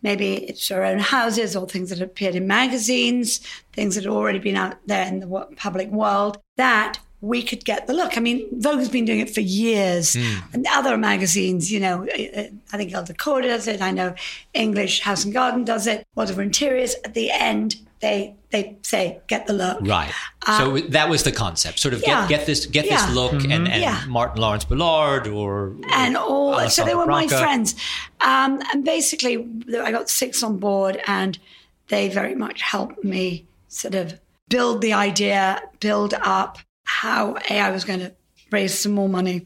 [0.01, 3.39] maybe it's their own houses or things that appeared in magazines,
[3.73, 6.37] things that had already been out there in the public world.
[6.57, 8.15] That we could get the look.
[8.17, 10.15] I mean, Vogue has been doing it for years,
[10.53, 13.81] and other magazines, you know, uh, I think Elle Decor does it.
[13.81, 14.13] I know
[14.53, 16.05] English House and Garden does it.
[16.13, 16.95] Whatever Interiors.
[17.03, 19.79] At the end, they they say get the look.
[19.81, 20.11] Right.
[20.45, 21.79] so that was the concept.
[21.79, 22.27] Sort of Uh, yeah.
[22.27, 23.05] get get this get Yeah.
[23.05, 24.03] this look and, and Yeah.
[24.07, 27.75] Martin Lawrence Bullard or and all so they Alessandra were my friends
[28.21, 29.35] um, and basically
[29.83, 31.39] i got six on board and
[31.87, 37.69] they very much helped me sort of build the idea build up how a i
[37.71, 38.11] was going to
[38.51, 39.43] raise some more money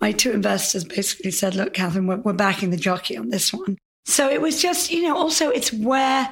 [0.00, 3.76] my two investors basically said look kathryn we're, we're backing the jockey on this one
[4.04, 6.28] so it was just you know also it's where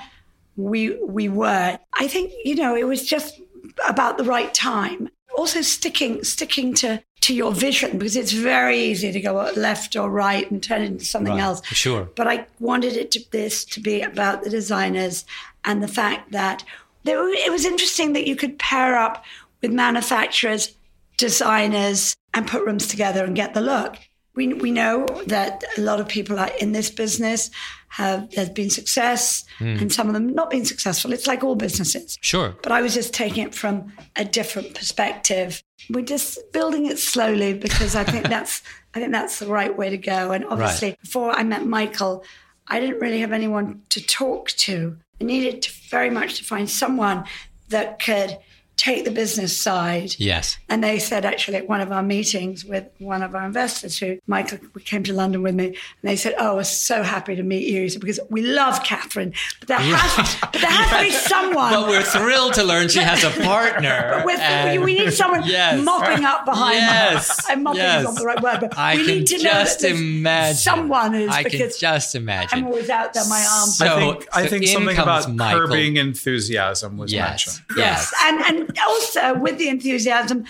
[0.57, 1.79] we we were.
[1.99, 3.41] I think you know it was just
[3.89, 5.09] about the right time.
[5.37, 10.11] Also sticking sticking to to your vision because it's very easy to go left or
[10.11, 11.65] right and turn it into something Right, else.
[11.67, 12.11] sure.
[12.17, 15.25] but i wanted it to this to be about the designers
[15.65, 16.65] and the fact that
[17.05, 19.25] there, it was interesting that you could pair up
[19.61, 20.75] with manufacturers
[21.17, 23.97] designers and put rooms together and get the look
[24.35, 27.51] we, we know that a lot of people are in this business
[27.89, 29.77] have there's been success hmm.
[29.79, 32.57] and some of them not been successful it's like all businesses Sure.
[32.63, 35.63] but I was just taking it from a different perspective.
[35.91, 38.63] We're just building it slowly because I think that's
[38.95, 40.33] I think that's the right way to go.
[40.33, 42.25] And obviously, before I met Michael,
[42.69, 44.97] I didn't really have anyone to talk to.
[45.21, 47.25] I needed to very much to find someone
[47.69, 48.39] that could
[48.77, 50.15] take the business side.
[50.19, 50.57] Yes.
[50.69, 54.19] And they said actually at one of our meetings with one of our investors who
[54.27, 57.69] Michael came to London with me and they said, Oh, we're so happy to meet
[57.69, 57.83] you.
[57.83, 59.35] He said, because we love Kathryn.
[59.61, 62.99] But there has but there has to be someone But we're thrilled to learn she
[62.99, 64.23] has a partner.
[64.25, 65.85] with, and- we need someone Yes.
[65.85, 67.47] mopping up behind Yes.
[67.47, 67.53] her.
[67.53, 67.99] And mopping Yes.
[68.01, 70.57] is not the right word, but I we can need to know just that imagine.
[70.57, 72.59] someone is I can because just imagine.
[72.61, 73.77] I'm always out there, my arms.
[73.79, 75.69] So- I think I think something about Michael.
[75.69, 77.29] curbing enthusiasm was yes.
[77.61, 77.77] mentioned.
[77.77, 78.13] Yes.
[78.25, 80.45] and and also uh, with the enthusiasm,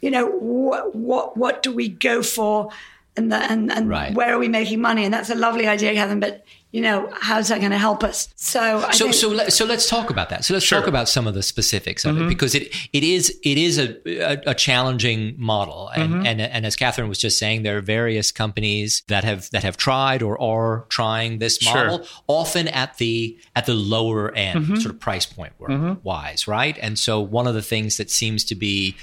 [0.00, 2.70] you know, what what what do we go for,
[3.18, 4.14] and the, and and Right.
[4.14, 5.04] where are we making money?
[5.04, 6.20] And that's a lovely idea, Kevin.
[6.20, 8.28] But you know, how's that going to help us?
[8.36, 10.44] So I So think, so let, so let's talk about that.
[10.44, 10.78] So let's Sure.
[10.80, 12.26] talk about some of the specifics of Mm-hmm.
[12.26, 13.88] it because it it is it is a
[14.32, 16.26] a, a challenging model and, Mm-hmm.
[16.26, 19.76] and and as Kathryn was just saying, there are various companies that have that have
[19.78, 21.74] tried or are trying this Sure.
[21.74, 24.76] model, often at the at the lower end, Mm-hmm.
[24.82, 25.54] sort of price point
[26.04, 26.76] wise, right?
[26.82, 28.94] And so one of the things that seems to be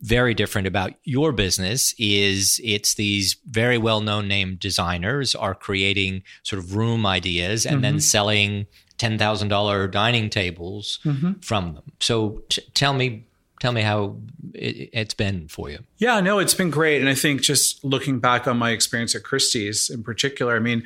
[0.00, 6.22] very different about your business is it's these very well known name designers are creating
[6.42, 8.00] sort of room ideas and then mm-hmm.
[8.00, 8.66] selling
[8.98, 11.32] ten thousand dollar dining tables mm-hmm.
[11.40, 11.92] from them.
[12.00, 13.26] So t- tell me,
[13.60, 14.16] tell me how
[14.54, 15.78] it, it's been for you.
[15.98, 17.00] Yeah, no, it's been great.
[17.00, 20.82] And I think just looking back on my experience at Christie's in particular, I mean,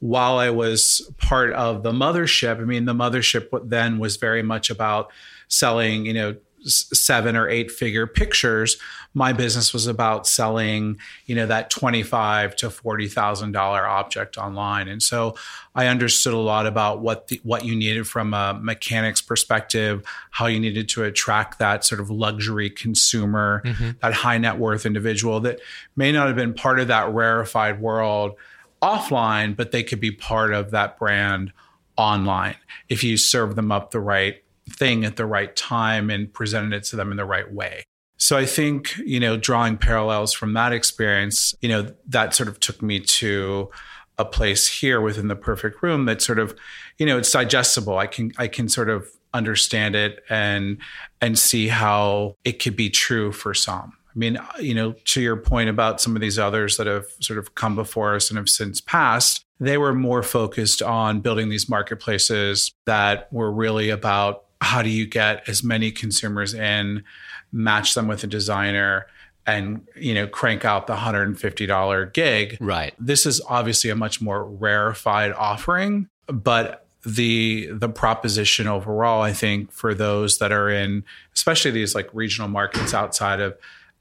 [0.00, 4.70] while I was part of the mothership, I mean, the mothership then was very much
[4.70, 5.10] about
[5.48, 8.76] selling, you know, seven or eight figure pictures.
[9.14, 14.88] My business was about selling, you know, that twenty-five to forty thousand dollar object online,
[14.88, 15.34] and so
[15.74, 20.46] I understood a lot about what the, what you needed from a mechanics perspective, how
[20.46, 23.90] you needed to attract that sort of luxury consumer, mm-hmm.
[24.00, 25.60] that high net worth individual that
[25.96, 28.36] may not have been part of that rarefied world
[28.82, 31.52] offline, but they could be part of that brand
[31.96, 32.56] online
[32.88, 36.84] if you serve them up the right thing at the right time and presented it
[36.84, 37.82] to them in the right way.
[38.18, 42.58] So I think, you know, drawing parallels from that experience, you know, that sort of
[42.58, 43.70] took me to
[44.18, 46.56] a place here within the perfect room that sort of,
[46.98, 47.96] you know, it's digestible.
[47.96, 50.78] I can I can sort of understand it and
[51.20, 53.92] and see how it could be true for some.
[54.08, 57.38] I mean, you know, to your point about some of these others that have sort
[57.38, 61.68] of come before us and have since passed, they were more focused on building these
[61.68, 67.04] marketplaces that were really about how do you get as many consumers in,
[67.52, 69.06] match them with a designer,
[69.46, 72.58] and you know crank out the $150 gig.
[72.60, 72.94] Right.
[72.98, 79.72] This is obviously a much more rarefied offering, but the the proposition overall, I think,
[79.72, 83.56] for those that are in, especially these like regional markets outside of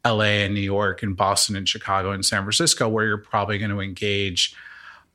[0.05, 3.71] LA and New York and Boston and Chicago and San Francisco, where you're probably going
[3.71, 4.55] to engage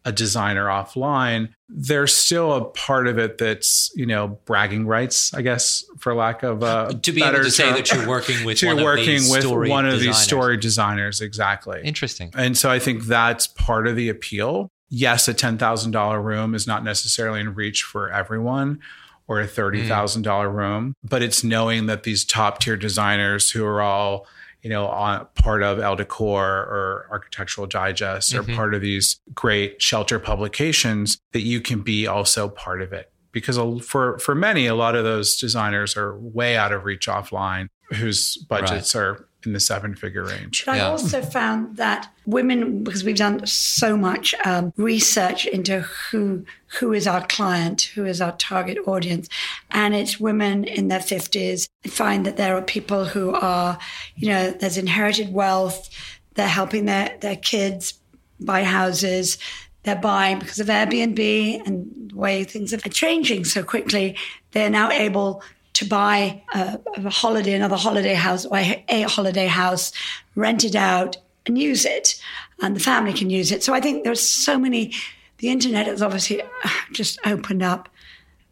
[0.04, 5.42] a designer offline, there's still a part of it that's, you know, bragging rights, I
[5.42, 8.76] guess, for lack of a To be able to say that you're working with you're
[8.76, 11.80] working with one of these story designers, exactly.
[11.84, 12.30] Interesting.
[12.36, 14.68] And so I think that's part of the appeal.
[14.88, 18.80] Yes, a $10,000 room is not necessarily in reach for everyone
[19.28, 20.56] or a $30,000 hmm.
[20.56, 24.26] room, but it's knowing that these top tier designers who are all,
[24.62, 28.54] you know, on part of Elle Decor or Architectural Digest or mm-hmm.
[28.54, 33.58] part of these great shelter publications that you can be also part of it because
[33.84, 38.36] for for many, a lot of those designers are way out of reach offline, whose
[38.36, 39.00] budgets right.
[39.00, 40.64] are in the seven figure range.
[40.64, 46.44] But I also found that women, because we've done so much um, research into who
[46.78, 49.28] who is our client, who is our target audience,
[49.70, 51.68] and it's women in their fifties.
[51.84, 53.78] I find that there are people who are,
[54.16, 55.90] you know, there's inherited wealth.
[56.34, 57.94] They're helping their their kids
[58.40, 59.38] buy houses.
[59.84, 64.16] They're buying because of Airbnb and the way things are changing so quickly.
[64.52, 65.42] They're now able
[65.82, 69.92] to buy a, a holiday, another holiday house, or a holiday house,
[70.34, 71.16] rent it out,
[71.46, 72.20] and use it,
[72.60, 73.62] and the family can use it.
[73.62, 74.92] So I think there's so many.
[75.38, 77.88] The internet has obviously uh, just opened up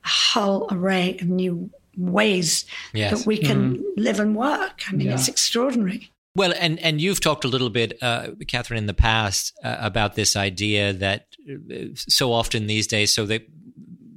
[0.05, 3.13] a whole array of new ways yes.
[3.13, 3.83] that we can mm-hmm.
[3.97, 4.83] live and work.
[4.89, 5.15] I mean, yeah.
[5.15, 6.11] it's extraordinary.
[6.35, 10.15] Well, and and you've talked a little bit, uh, Kathryn, in the past uh, about
[10.15, 13.47] this idea that uh, so often these days, so they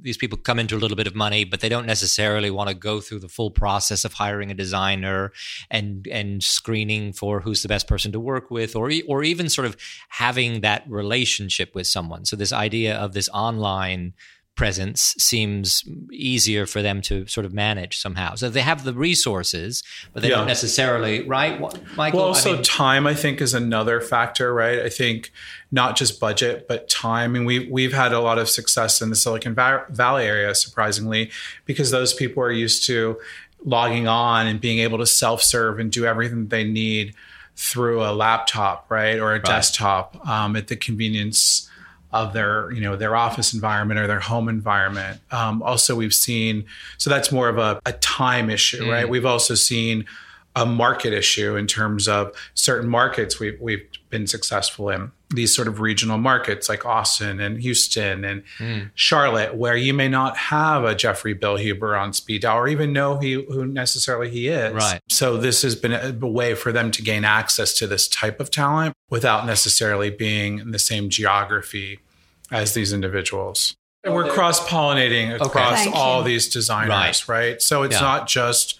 [0.04, 2.74] these people come into a little bit of money, but they don't necessarily want to
[2.74, 5.32] go through the full process of hiring a designer
[5.70, 9.66] and and screening for who's the best person to work with, or or even sort
[9.66, 9.76] of
[10.10, 12.24] having that relationship with someone.
[12.24, 14.12] So this idea of this online
[14.56, 15.82] presence seems
[16.12, 18.34] easier for them to sort of manage somehow.
[18.36, 19.82] So they have the resources,
[20.12, 20.36] but they yeah.
[20.36, 21.60] don't necessarily, right?
[21.96, 22.20] Michael?
[22.20, 24.80] Well, also I mean, time, I think, is another factor, right?
[24.80, 25.32] I think
[25.72, 27.30] not just budget, but time.
[27.30, 31.30] I mean, we, we've had a lot of success in the Silicon Valley area, surprisingly,
[31.64, 33.18] because those people are used to
[33.64, 37.14] logging on and being able to self serve and do everything they need
[37.56, 39.18] through a laptop, right?
[39.18, 39.44] Or a right.
[39.44, 41.68] desktop um, at the convenience
[42.14, 45.20] of their you know their office environment or their home environment.
[45.32, 46.64] Um, also, we've seen
[46.96, 48.92] so that's more of a, a time issue, mm.
[48.92, 49.08] right?
[49.08, 50.06] We've also seen
[50.56, 55.68] a market issue in terms of certain markets we've we've been successful in these sort
[55.68, 58.90] of regional markets like Austin and Houston and mm.
[58.94, 63.18] Charlotte, where you may not have a Jeffrey Bilhuber on speed dial or even know
[63.18, 64.72] he, who necessarily he is.
[64.72, 65.00] Right.
[65.08, 68.40] So this has been a, a way for them to gain access to this type
[68.40, 72.00] of talent without necessarily being in the same geography
[72.50, 73.76] as these individuals.
[74.02, 75.96] And we're cross pollinating across okay.
[75.96, 77.28] all these designers, right.
[77.28, 77.62] right?
[77.62, 78.00] So it's yeah.
[78.00, 78.78] not just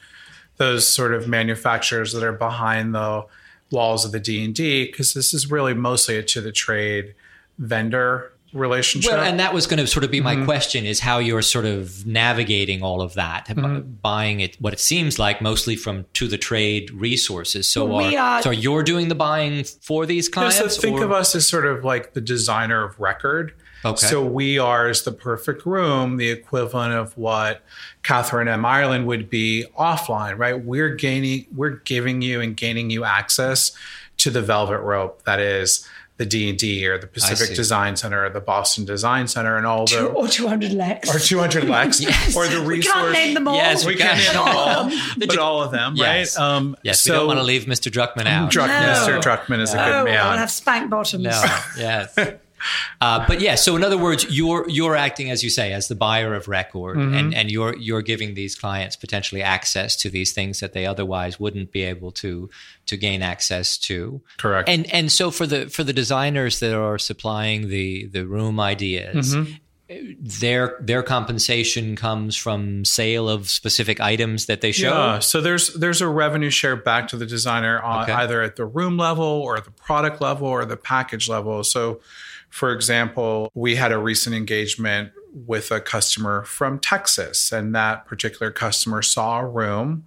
[0.59, 3.25] those sort of manufacturers that are behind the
[3.75, 7.15] walls of the D&D because this is really mostly a to the trade
[7.59, 9.13] vendor relationship.
[9.13, 10.45] Well, and that was going to sort of be my mm-hmm.
[10.45, 13.91] question is how you're sort of navigating all of that, mm-hmm.
[14.01, 17.69] buying it, what it seems like mostly from to the trade resources.
[17.69, 20.61] So, well, are, so you're doing the buying for these clients?
[20.61, 21.05] Yeah, so think or?
[21.05, 23.55] of us as sort of like the designer of record.
[23.85, 24.07] Okay.
[24.07, 27.63] So we are as the perfect room, the equivalent of what
[28.03, 28.65] Kathryn M.
[28.65, 30.65] Ireland would be offline, right?
[30.65, 33.73] We're gaining, we're giving you and gaining you access
[34.19, 38.25] to the velvet rope that is the D and D or the Pacific Design Center
[38.25, 42.37] or the Boston Design Center and all the or 200 Lex or 200 Lex yes.
[42.37, 42.95] or the resource.
[42.95, 43.57] We can't name them all.
[43.57, 46.39] Yes, we, we can't name them all, but all of them, yes.
[46.39, 46.45] right?
[46.45, 47.91] Um, yes, so, we don't want to leave Mr.
[47.91, 48.51] Druckman out.
[48.53, 49.19] Druck, no.
[49.19, 49.21] Mr.
[49.21, 49.81] Druckman is no.
[49.81, 50.25] a good man.
[50.25, 51.25] I'll have spank bottoms.
[51.25, 52.17] No, yes.
[53.01, 55.95] Uh, but yeah, so in other words, you're you're acting as you say as the
[55.95, 57.15] buyer of record, mm-hmm.
[57.15, 61.39] and and you're you're giving these clients potentially access to these things that they otherwise
[61.39, 62.49] wouldn't be able to
[62.87, 64.21] to gain access to.
[64.39, 64.69] Correct.
[64.69, 69.35] And and so for the for the designers that are supplying the the room ideas.
[69.35, 69.55] Mm-hmm
[69.89, 74.89] their their compensation comes from sale of specific items that they show.
[74.89, 78.13] Yeah, so there's there's a revenue share back to the designer on okay.
[78.13, 81.63] either at the room level or the product level or the package level.
[81.65, 82.01] So
[82.55, 85.11] for example, we had a recent engagement
[85.47, 90.07] with a customer from Texas, and that particular customer saw a room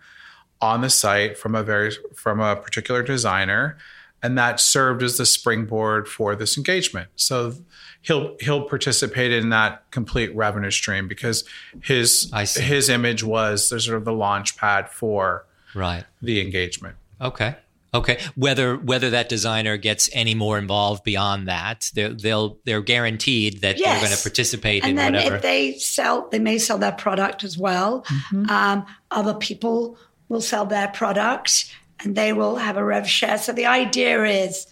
[0.61, 3.77] on the site from a very from a particular designer
[4.23, 7.09] and that served as the springboard for this engagement.
[7.15, 7.53] So
[8.01, 11.43] he'll he'll participate in that complete revenue stream because
[11.81, 15.45] his his image was the sort of the launch pad for
[15.75, 16.95] right the engagement.
[17.19, 17.55] Okay.
[17.93, 23.61] Okay, whether whether that designer gets any more involved beyond that, they're, they'll they're guaranteed
[23.61, 23.87] that yes.
[23.87, 25.35] they're going to participate and in then whatever.
[25.37, 28.01] If they sell, they may sell their product as well.
[28.03, 28.49] Mm-hmm.
[28.49, 33.37] Um, other people will sell their product, and they will have a rev share.
[33.37, 34.67] So the idea is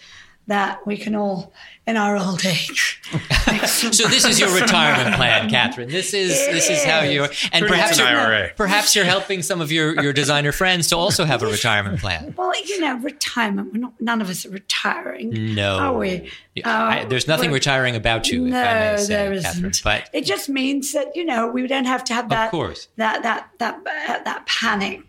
[0.47, 1.53] that we can all
[1.87, 2.99] in our old age.
[3.67, 5.89] so this is your retirement plan, Kathryn.
[5.89, 9.61] This is it this is, is how you and perhaps you're, perhaps you're helping some
[9.61, 12.33] of your, your designer friends to also have a retirement plan.
[12.35, 13.73] Well, you know, retirement.
[13.73, 13.93] We're not.
[14.01, 15.53] None of us are retiring.
[15.53, 16.31] No, are we?
[16.63, 18.47] I, uh, there's nothing retiring about you.
[18.47, 19.83] No, if I may say, there isn't.
[19.83, 22.45] But it just means that you know we don't have to have that.
[22.45, 22.87] Of course.
[22.95, 25.03] That that that uh, that panic.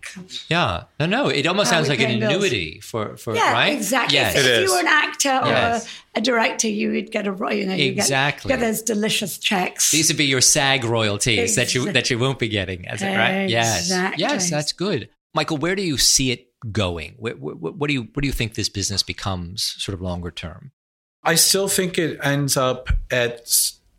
[0.48, 0.84] Yeah.
[1.00, 1.28] No, no.
[1.28, 2.84] It almost sounds like an annuity bills.
[2.84, 3.72] for for yeah, right.
[3.72, 4.16] Exactly.
[4.18, 4.36] Yes.
[4.36, 7.66] If, if you were an actor or yes a director, you would get a you
[7.66, 9.90] know you exactly get, get those delicious checks.
[9.92, 13.16] These would be your SAG royalties that you that you won't be getting, is it
[13.16, 13.48] right?
[13.48, 14.22] Yes, Exactly.
[14.22, 15.08] yes, that's good.
[15.34, 17.14] Michael, where do you see it going?
[17.18, 20.30] What, what, what do you what do you think this business becomes, sort of longer
[20.30, 20.72] term?
[21.22, 23.46] I still think it ends up at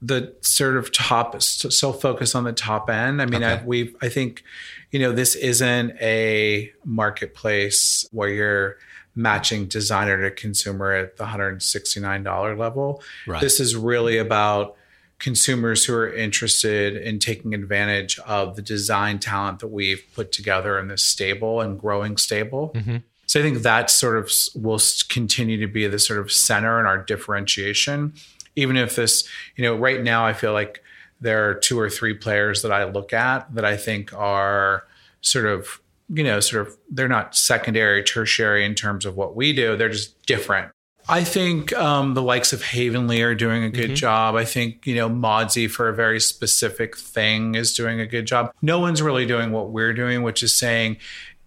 [0.02, 3.22] the sort of top, s- so focused on the top end.
[3.22, 3.62] I mean, Okay.
[3.62, 4.44] I, we've, I think,
[4.92, 8.78] you know, this isn't a marketplace where you're
[9.18, 13.02] matching designer to consumer at the $169 level.
[13.26, 13.42] Right.
[13.42, 14.76] This is really about
[15.20, 20.78] consumers who are interested in taking advantage of the design talent that we've put together
[20.78, 22.72] in this stable and growing stable.
[22.76, 23.02] Mhm.
[23.26, 26.86] So I think that sort of will continue to be the sort of center in
[26.86, 28.14] our differentiation.
[28.56, 30.84] Even if this, you know, right now I feel like
[31.20, 34.86] there are two or three players that I look at that I think are
[35.22, 39.54] sort of, you know, sort of, they're not secondary, tertiary in terms of what we
[39.54, 39.76] do.
[39.76, 40.72] They're just different.
[41.10, 44.36] I think um, the likes of Havenly are doing a good job.
[44.36, 48.52] I think, you know, Modsy for a very specific thing is doing a good job.
[48.62, 50.98] No one's really doing what we're doing, which is saying,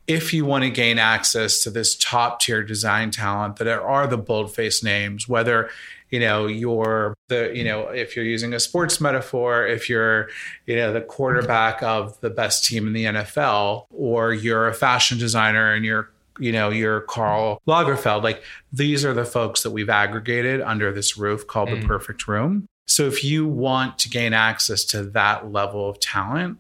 [0.06, 4.06] if you want to gain access to this top tier design talent that there are
[4.06, 5.68] the boldface names, whether
[6.10, 10.28] you know you're the you know if you're using a sports metaphor, if you're
[10.66, 15.18] you know the quarterback of the best team in the NFL, or you're a fashion
[15.18, 18.42] designer and you're you know you're Karl Lagerfeld, like
[18.72, 21.86] these are the folks that we've aggregated under this roof called the mm.
[21.86, 22.66] Perfect Room.
[22.86, 26.58] So if you want to gain access to that level of talent,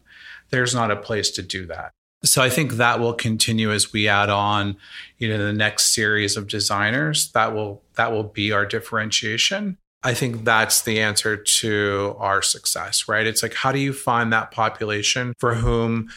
[0.50, 1.90] there's not a place to do that.
[2.22, 4.76] So I think that will continue as we add on,
[5.18, 7.32] you know, the next series of designers.
[7.32, 9.78] That will that will be our differentiation.
[10.02, 13.26] I think that's the answer to our success, right?
[13.26, 16.10] It's like how do you find that population for whom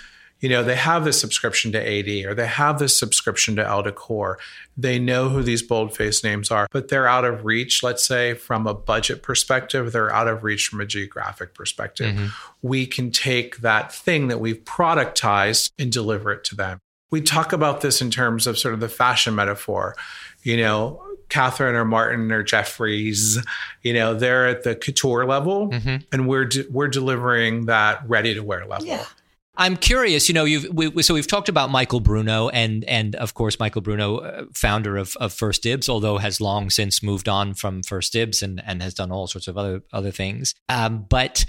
[0.44, 3.84] you know they have this subscription to AD or they have this subscription to Elle
[3.84, 4.38] Decor.
[4.76, 7.82] They know who these boldface names are, but they're out of reach.
[7.82, 12.14] Let's say from a budget perspective, they're out of reach from a geographic perspective.
[12.14, 12.28] Mm-hmm.
[12.62, 16.80] We can take that thing that we've productized and deliver it to them.
[17.10, 19.96] We talk about this in terms of sort of the fashion metaphor.
[20.42, 23.42] You know, Kathryn or Martin or Jeffries,
[23.82, 26.04] you know, they're at the couture level, mm-hmm.
[26.12, 28.86] and we're de- we're delivering that ready to wear level.
[28.86, 29.06] Yeah.
[29.56, 30.28] I'm curious.
[30.28, 33.82] You know, you've we, so we've talked about Michael Bruno and and of course Michael
[33.82, 38.14] Bruno, uh, founder of, of First Dibs, although has long since moved on from First
[38.14, 40.56] Dibs and and has done all sorts of other other things.
[40.70, 41.46] Um, but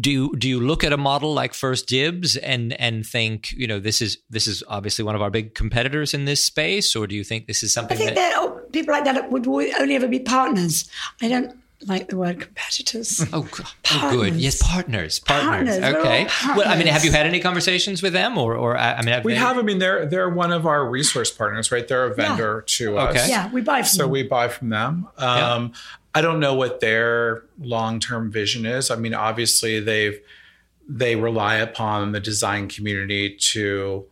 [0.00, 3.66] do you, do you look at a model like First Dibs and and think you
[3.66, 7.06] know this is this is obviously one of our big competitors in this space, or
[7.06, 7.98] do you think this is something?
[7.98, 10.88] I think that that oh, people like that would only ever be partners.
[11.20, 13.24] I don't like the word competitors.
[13.32, 14.34] Oh, g- oh, good.
[14.36, 15.78] Yes, partners, partners.
[15.78, 16.28] Partners, we're all okay.
[16.56, 19.08] Well, I mean, have you had any conversations with them, or, or I I mean,
[19.14, 21.86] have We they- have, I mean, they're they're one of our resource partners, right?
[21.86, 23.18] They're a vendor to Okay.
[23.20, 23.28] us.
[23.28, 24.10] yeah, we buy from So them.
[24.10, 25.08] we buy from them.
[25.18, 25.72] Um,
[26.14, 28.90] I don't know what their long term vision is.
[28.90, 30.20] I mean, obviously they've
[30.88, 34.04] they rely upon the design community to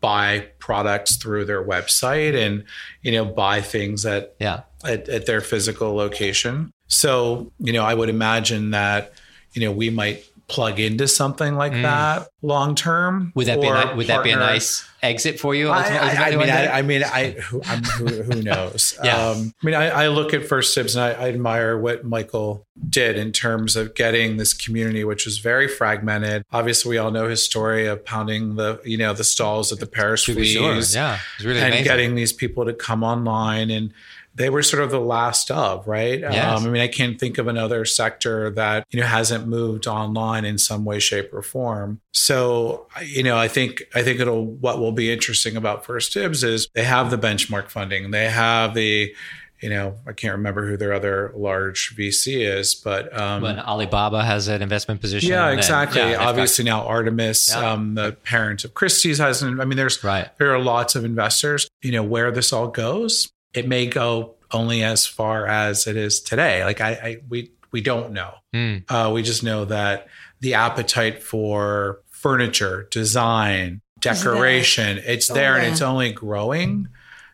[0.00, 2.64] buy products through their website and
[3.02, 4.62] you know buy things at Yeah.
[4.84, 6.72] at, at their physical location.
[6.88, 9.12] So, you know, I would imagine that,
[9.52, 13.26] you know, we might plug into something like that long term.
[13.26, 13.34] Mm.
[13.34, 15.70] Would that be a, would that be a nice exit for you?
[15.70, 16.50] I, I, I mean.
[16.50, 18.96] I, I mean, I, who, I'm, who, who knows?
[19.02, 19.16] Yeah.
[19.16, 23.16] Um, I mean, I, I look at First Dibs and I, admire what Michael did
[23.16, 26.44] in terms of getting this community, which was very fragmented.
[26.52, 29.86] Obviously, we all know his story of pounding the, you know, the stalls at the
[29.86, 31.00] Paris Fleas sure.
[31.00, 31.84] Yeah, really and amazing.
[31.84, 33.92] getting these people to come online and
[34.36, 36.60] they were sort of the last of right Yes.
[36.60, 40.44] um, i mean i can't think of another sector that you know hasn't moved online
[40.44, 44.78] in some way shape or form so you know i think i think it'll what
[44.78, 49.14] will be interesting about first dibs is they have the benchmark funding they have the
[49.62, 54.22] you know i can't remember who their other large vc is but um when Alibaba
[54.22, 55.30] has an investment position.
[55.30, 55.98] yeah, exactly.
[56.00, 57.72] yeah, they've got- Obviously now Artemis, Yeah.
[57.72, 60.28] um, the parent of Christie's has an, I mean, there's Right.
[60.38, 61.68] there are lots of investors.
[61.82, 66.20] You know, where this all goes, it may go only as far as it is
[66.20, 66.64] today.
[66.64, 68.34] Like I, I we we don't know.
[68.54, 68.84] Mm.
[68.88, 70.06] Uh, we just know that
[70.40, 75.72] the appetite for furniture, design, decoration, it's Oh, there and yeah.
[75.72, 76.88] it's only growing.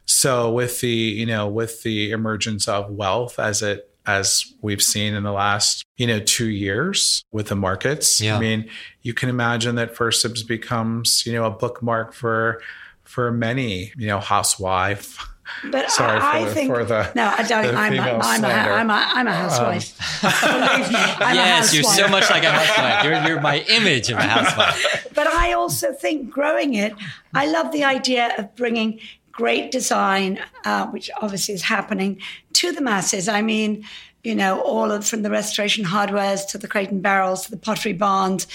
[0.04, 5.14] So with the, you know, with the emergence of wealth as it as we've seen
[5.14, 8.20] in the last, you know, two years with the markets.
[8.20, 8.36] Yeah.
[8.36, 8.68] I mean,
[9.02, 12.60] you can imagine that First Dibs becomes, you know, a bookmark for
[13.04, 15.24] for many, you know, housewife.
[15.70, 17.64] But Sorry I, I the- think for the- no, I don't.
[17.66, 18.72] the I'm a, female I'm, a, slander.
[18.72, 19.98] I'm a I'm a housewife.
[20.22, 23.04] Believe me, I'm yes, a you're so much like a housewife.
[23.04, 25.08] You're, you're my image of a housewife.
[25.14, 26.94] But I also think growing it,
[27.34, 28.98] I love the idea of bringing
[29.30, 32.20] great design, uh, which obviously is happening
[32.54, 33.28] to the masses.
[33.28, 33.84] I mean,
[34.24, 37.56] you know, all of from the restoration hardwares to the crate and barrels to the
[37.56, 38.46] pottery barns.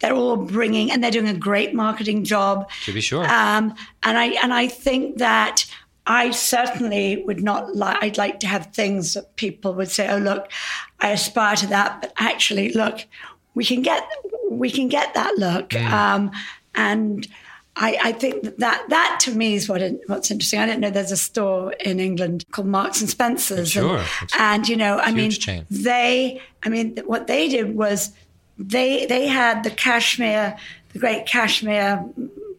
[0.00, 2.70] They're all bringing, and they're doing a great marketing job.
[2.84, 3.24] To be sure.
[3.24, 5.64] Um, and I and I think that
[6.06, 8.02] I certainly would not like.
[8.02, 10.50] I'd like to have things that people would say, "Oh, look,
[11.00, 13.04] I aspire to that," but actually, look,
[13.54, 14.06] we can get
[14.50, 15.70] we can get that look.
[15.70, 15.90] Mm.
[15.90, 16.30] Um,
[16.74, 17.26] and
[17.74, 20.60] I, I, think that, that that to me is what it, what's interesting.
[20.60, 23.72] I don't know there's a store in England called Marks and Spencers.
[23.72, 23.98] Sure.
[23.98, 25.66] And, and you know, I mean, chain.
[25.70, 28.12] they, I mean, what they did was
[28.58, 30.56] they they had the cashmere,
[30.92, 32.04] the great cashmere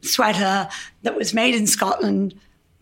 [0.02, 0.68] sweater
[1.04, 2.36] that was made in Scotland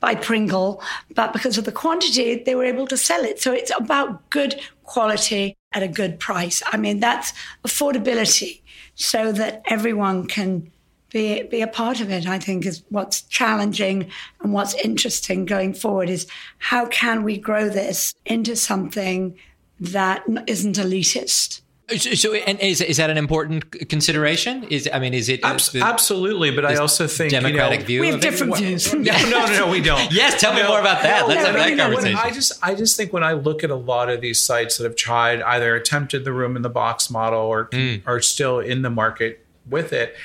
[0.06, 0.84] by Pringle,
[1.16, 3.42] but because of the quantity, they were able to sell it.
[3.42, 6.62] So it's about good quality at a good price.
[6.68, 7.34] I mean, that's
[7.66, 8.62] affordability
[8.94, 10.72] so that everyone can
[11.10, 15.74] be, be a part of it, I think is what's challenging and what's interesting going
[15.74, 16.28] forward is
[16.60, 19.36] how can we grow this into something
[19.80, 21.62] that isn't elitist?
[21.88, 24.64] So, and is is that an important consideration?
[24.64, 26.50] Is I mean, is it Abs- absolutely?
[26.50, 28.02] But I also think democratic you know, view.
[28.02, 28.58] We have different it?
[28.58, 28.92] views.
[28.92, 30.12] no, no, no, we don't.
[30.12, 30.70] Yes, tell me No.
[30.70, 31.22] more about that.
[31.22, 31.84] No, Let's no, have that no, no.
[31.84, 32.18] conversation.
[32.24, 34.84] I just I just think when I look at a lot of these sites that
[34.86, 38.02] have tried either attempted the room in the box model or Mm.
[38.08, 40.16] are still in the market with it,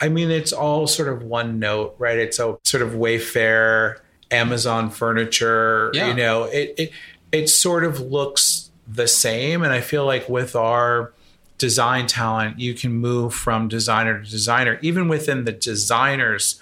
[0.00, 2.18] I mean it's all sort of one note, right?
[2.18, 3.98] It's a sort of Wayfair,
[4.32, 6.08] Amazon furniture, Yeah.
[6.08, 6.90] you know, it it
[7.30, 11.12] it sort of looks the same and I feel like with our
[11.58, 16.60] design talent, you can move from designer to designer even within the designers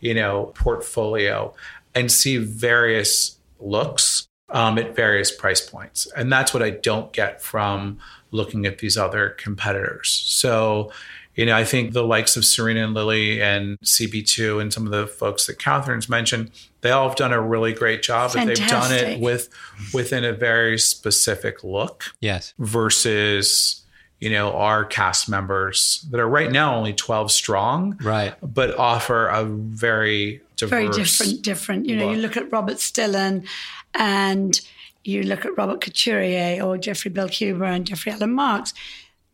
[0.00, 1.54] you know, portfolio
[1.94, 6.10] and see various looks um, at various price points.
[6.16, 7.98] And that's what I don't get from
[8.30, 10.10] looking at these other competitors.
[10.10, 10.90] So,
[11.36, 14.92] you know, I think the likes of Serena and Lily and CB2 and some of
[14.92, 16.50] the folks that Kathryn's mentioned,
[16.80, 19.48] they all have done a really great job, but they've done it with
[19.94, 22.52] within a very specific look yes.
[22.58, 23.82] versus
[24.18, 28.34] you know our cast members that are right now only 12 strong Right.
[28.42, 31.86] but offer a very diverse very different, different.
[31.86, 32.36] You know, you look.
[32.36, 33.46] look at Robert Stilin
[33.94, 34.60] and
[35.04, 38.74] you look at Robert Couturier or Jeffrey Bilhuber and Jeffrey Alan Marks.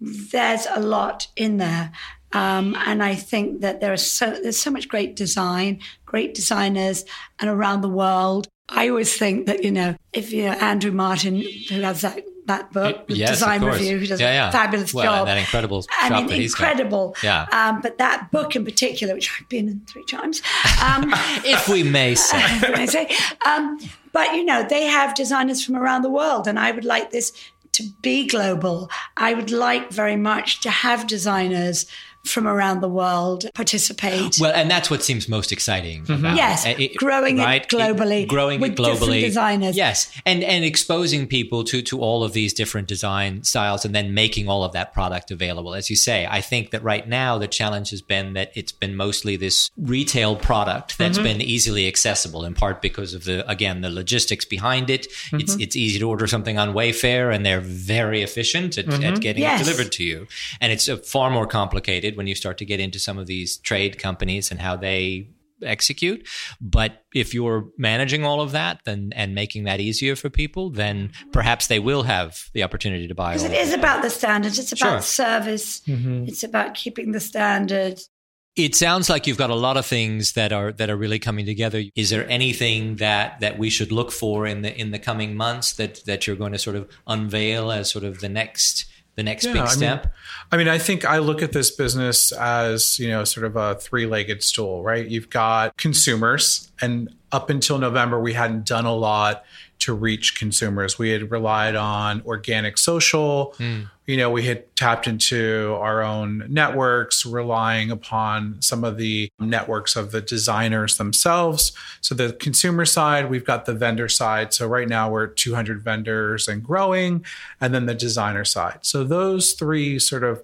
[0.01, 1.93] There's a lot in there.
[2.33, 7.05] Um, and I think that there is so there's so much great design, great designers,
[7.39, 8.49] and around the world.
[8.69, 11.37] I always think that you know if you know Andrew Martin,
[11.69, 13.65] who has that that book, Yes, Design.
[13.65, 14.49] Review, who does Yeah, yeah.
[14.51, 15.27] a fabulous Well, job.
[15.27, 16.71] that incredible I mean, that he's got.
[16.73, 17.17] incredible.
[17.23, 17.47] Yeah.
[17.51, 20.43] Um, but that book in particular, which I've been in three times,
[20.81, 21.13] um,
[21.45, 22.39] If we may say.
[22.39, 23.11] I say.
[23.45, 23.79] Um,
[24.13, 27.33] but you know, they have designers from around the world, and I would like this
[27.77, 28.91] to be global.
[29.17, 31.87] I would like very much to have designers
[32.27, 34.39] from around the world participate.
[34.41, 36.03] Well, and that's what seems most exciting.
[36.03, 36.13] Mm-hmm.
[36.13, 36.97] About Yes, it.
[36.97, 39.77] growing it globally growing with it globally, different designers.
[39.77, 44.15] Yes, and and exposing people to to all of these different design styles, and then
[44.15, 45.75] making all of that product available.
[45.75, 48.97] As you say, I think that right now the challenge has been that it's been
[48.97, 51.25] mostly this retail product that's mm-hmm.
[51.39, 55.09] been easily accessible, in part because of the again the logistics behind it.
[55.09, 55.41] Mm-hmm.
[55.41, 59.43] It's it's easy to order something on Wayfair, and they're very efficient at, at getting
[59.43, 59.61] Yes.
[59.61, 60.27] it delivered to you.
[60.61, 63.59] And it's uh, far more complicated when you start to get into some of these
[63.59, 65.29] trade companies and how they
[65.63, 66.27] execute.
[66.61, 71.13] But if you're managing all of that then and making that easier for people, then
[71.33, 73.33] perhaps they will have the opportunity to buy.
[73.33, 74.59] Because all it of is about the standards.
[74.59, 74.89] It's Sure.
[74.89, 75.81] about service.
[75.81, 76.25] Mm-hmm.
[76.29, 78.09] It's about keeping the standards.
[78.57, 81.45] It sounds like you've got a lot of things that are that are really coming
[81.45, 81.85] together.
[81.95, 85.75] Is there anything that that we should look for in the in the coming months
[85.75, 88.87] that that you're going to sort of unveil as sort of the next
[89.17, 90.15] the next Yeah, big I mean- step?
[90.53, 93.75] I mean, I think I look at this business as, you know, sort of a
[93.75, 95.05] three legged stool, right?
[95.07, 99.45] You've got consumers, and up until November, we hadn't done a lot
[99.81, 100.99] to reach consumers.
[100.99, 103.55] We had relied on organic social.
[103.59, 103.83] Hmm.
[104.07, 109.97] You know, we had tapped into our own networks, relying upon some of the networks
[109.97, 111.73] of the designers themselves.
[112.01, 114.55] So, the consumer side, we've got the vendor side.
[114.55, 117.25] So, right now we're at 200 vendors and growing,
[117.61, 118.79] and then the designer side.
[118.83, 120.43] So, those three sort of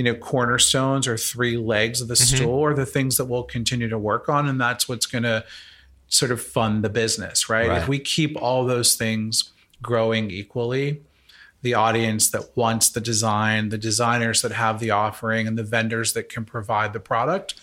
[0.00, 2.36] you know cornerstones or three legs of the mm-hmm.
[2.36, 5.44] stool are the things that we'll continue to work on and that's what's going to
[6.08, 7.68] sort of fund the business right?
[7.68, 7.82] Right.
[7.82, 9.52] if we keep all those things
[9.82, 11.02] growing equally
[11.62, 16.12] the audience that wants the design the designers that have the offering and the vendors
[16.12, 17.54] that can provide the product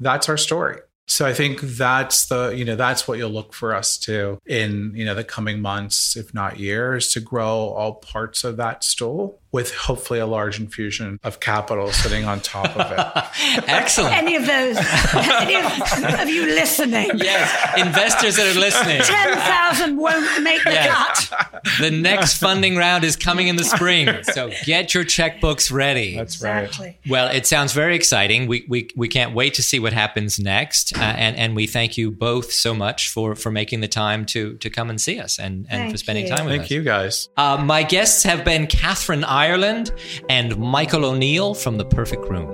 [0.00, 0.80] that's our story.
[1.06, 4.92] So i think that's the you know that's what you'll look for us to in
[4.94, 9.40] you know the coming months if not years to grow all parts of that stool
[9.50, 13.64] with hopefully a large infusion of capital sitting on top of it.
[13.68, 14.14] Excellent.
[14.14, 14.76] Any of those,
[15.14, 19.00] any of, of you listening, yes, investors that are listening.
[19.02, 21.28] 10,000 won't make the Yes.
[21.28, 21.62] cut.
[21.80, 24.08] The next funding round is coming in the spring.
[24.24, 26.14] So get your checkbooks ready.
[26.16, 26.64] That's right.
[26.64, 26.98] Exactly.
[27.08, 28.46] Well, it sounds very exciting.
[28.46, 30.96] We, we, we can't wait to see what happens next.
[30.96, 34.56] Uh, and, and we thank you both so much for, for making the time to,
[34.58, 36.30] to come and see us and, and for spending you.
[36.30, 36.58] time with us.
[36.60, 37.28] Thank you guys.
[37.36, 39.92] Uh, my guests have been Kathryn Ireland
[40.28, 42.48] and Michael O'Neill from The Perfect Room.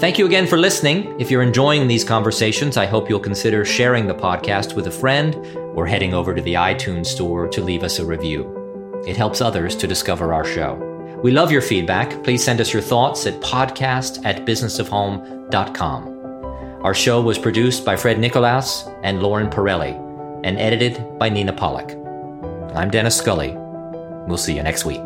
[0.00, 1.20] Thank you again for listening.
[1.20, 5.36] If you're enjoying these conversations, I hope you'll consider sharing the podcast with a friend
[5.74, 9.02] or heading over to the iTunes store to leave us a review.
[9.06, 10.74] It helps others to discover our show.
[11.22, 12.24] We love your feedback.
[12.24, 16.02] Please send us your thoughts at podcast at businessofhome.com.
[16.82, 19.94] Our show was produced by Fred Nicolaus and Lauren Pirelli
[20.44, 21.99] and edited by Nina Pollock.
[22.74, 23.56] I'm Dennis Scully.
[24.28, 25.02] We'll see you next week.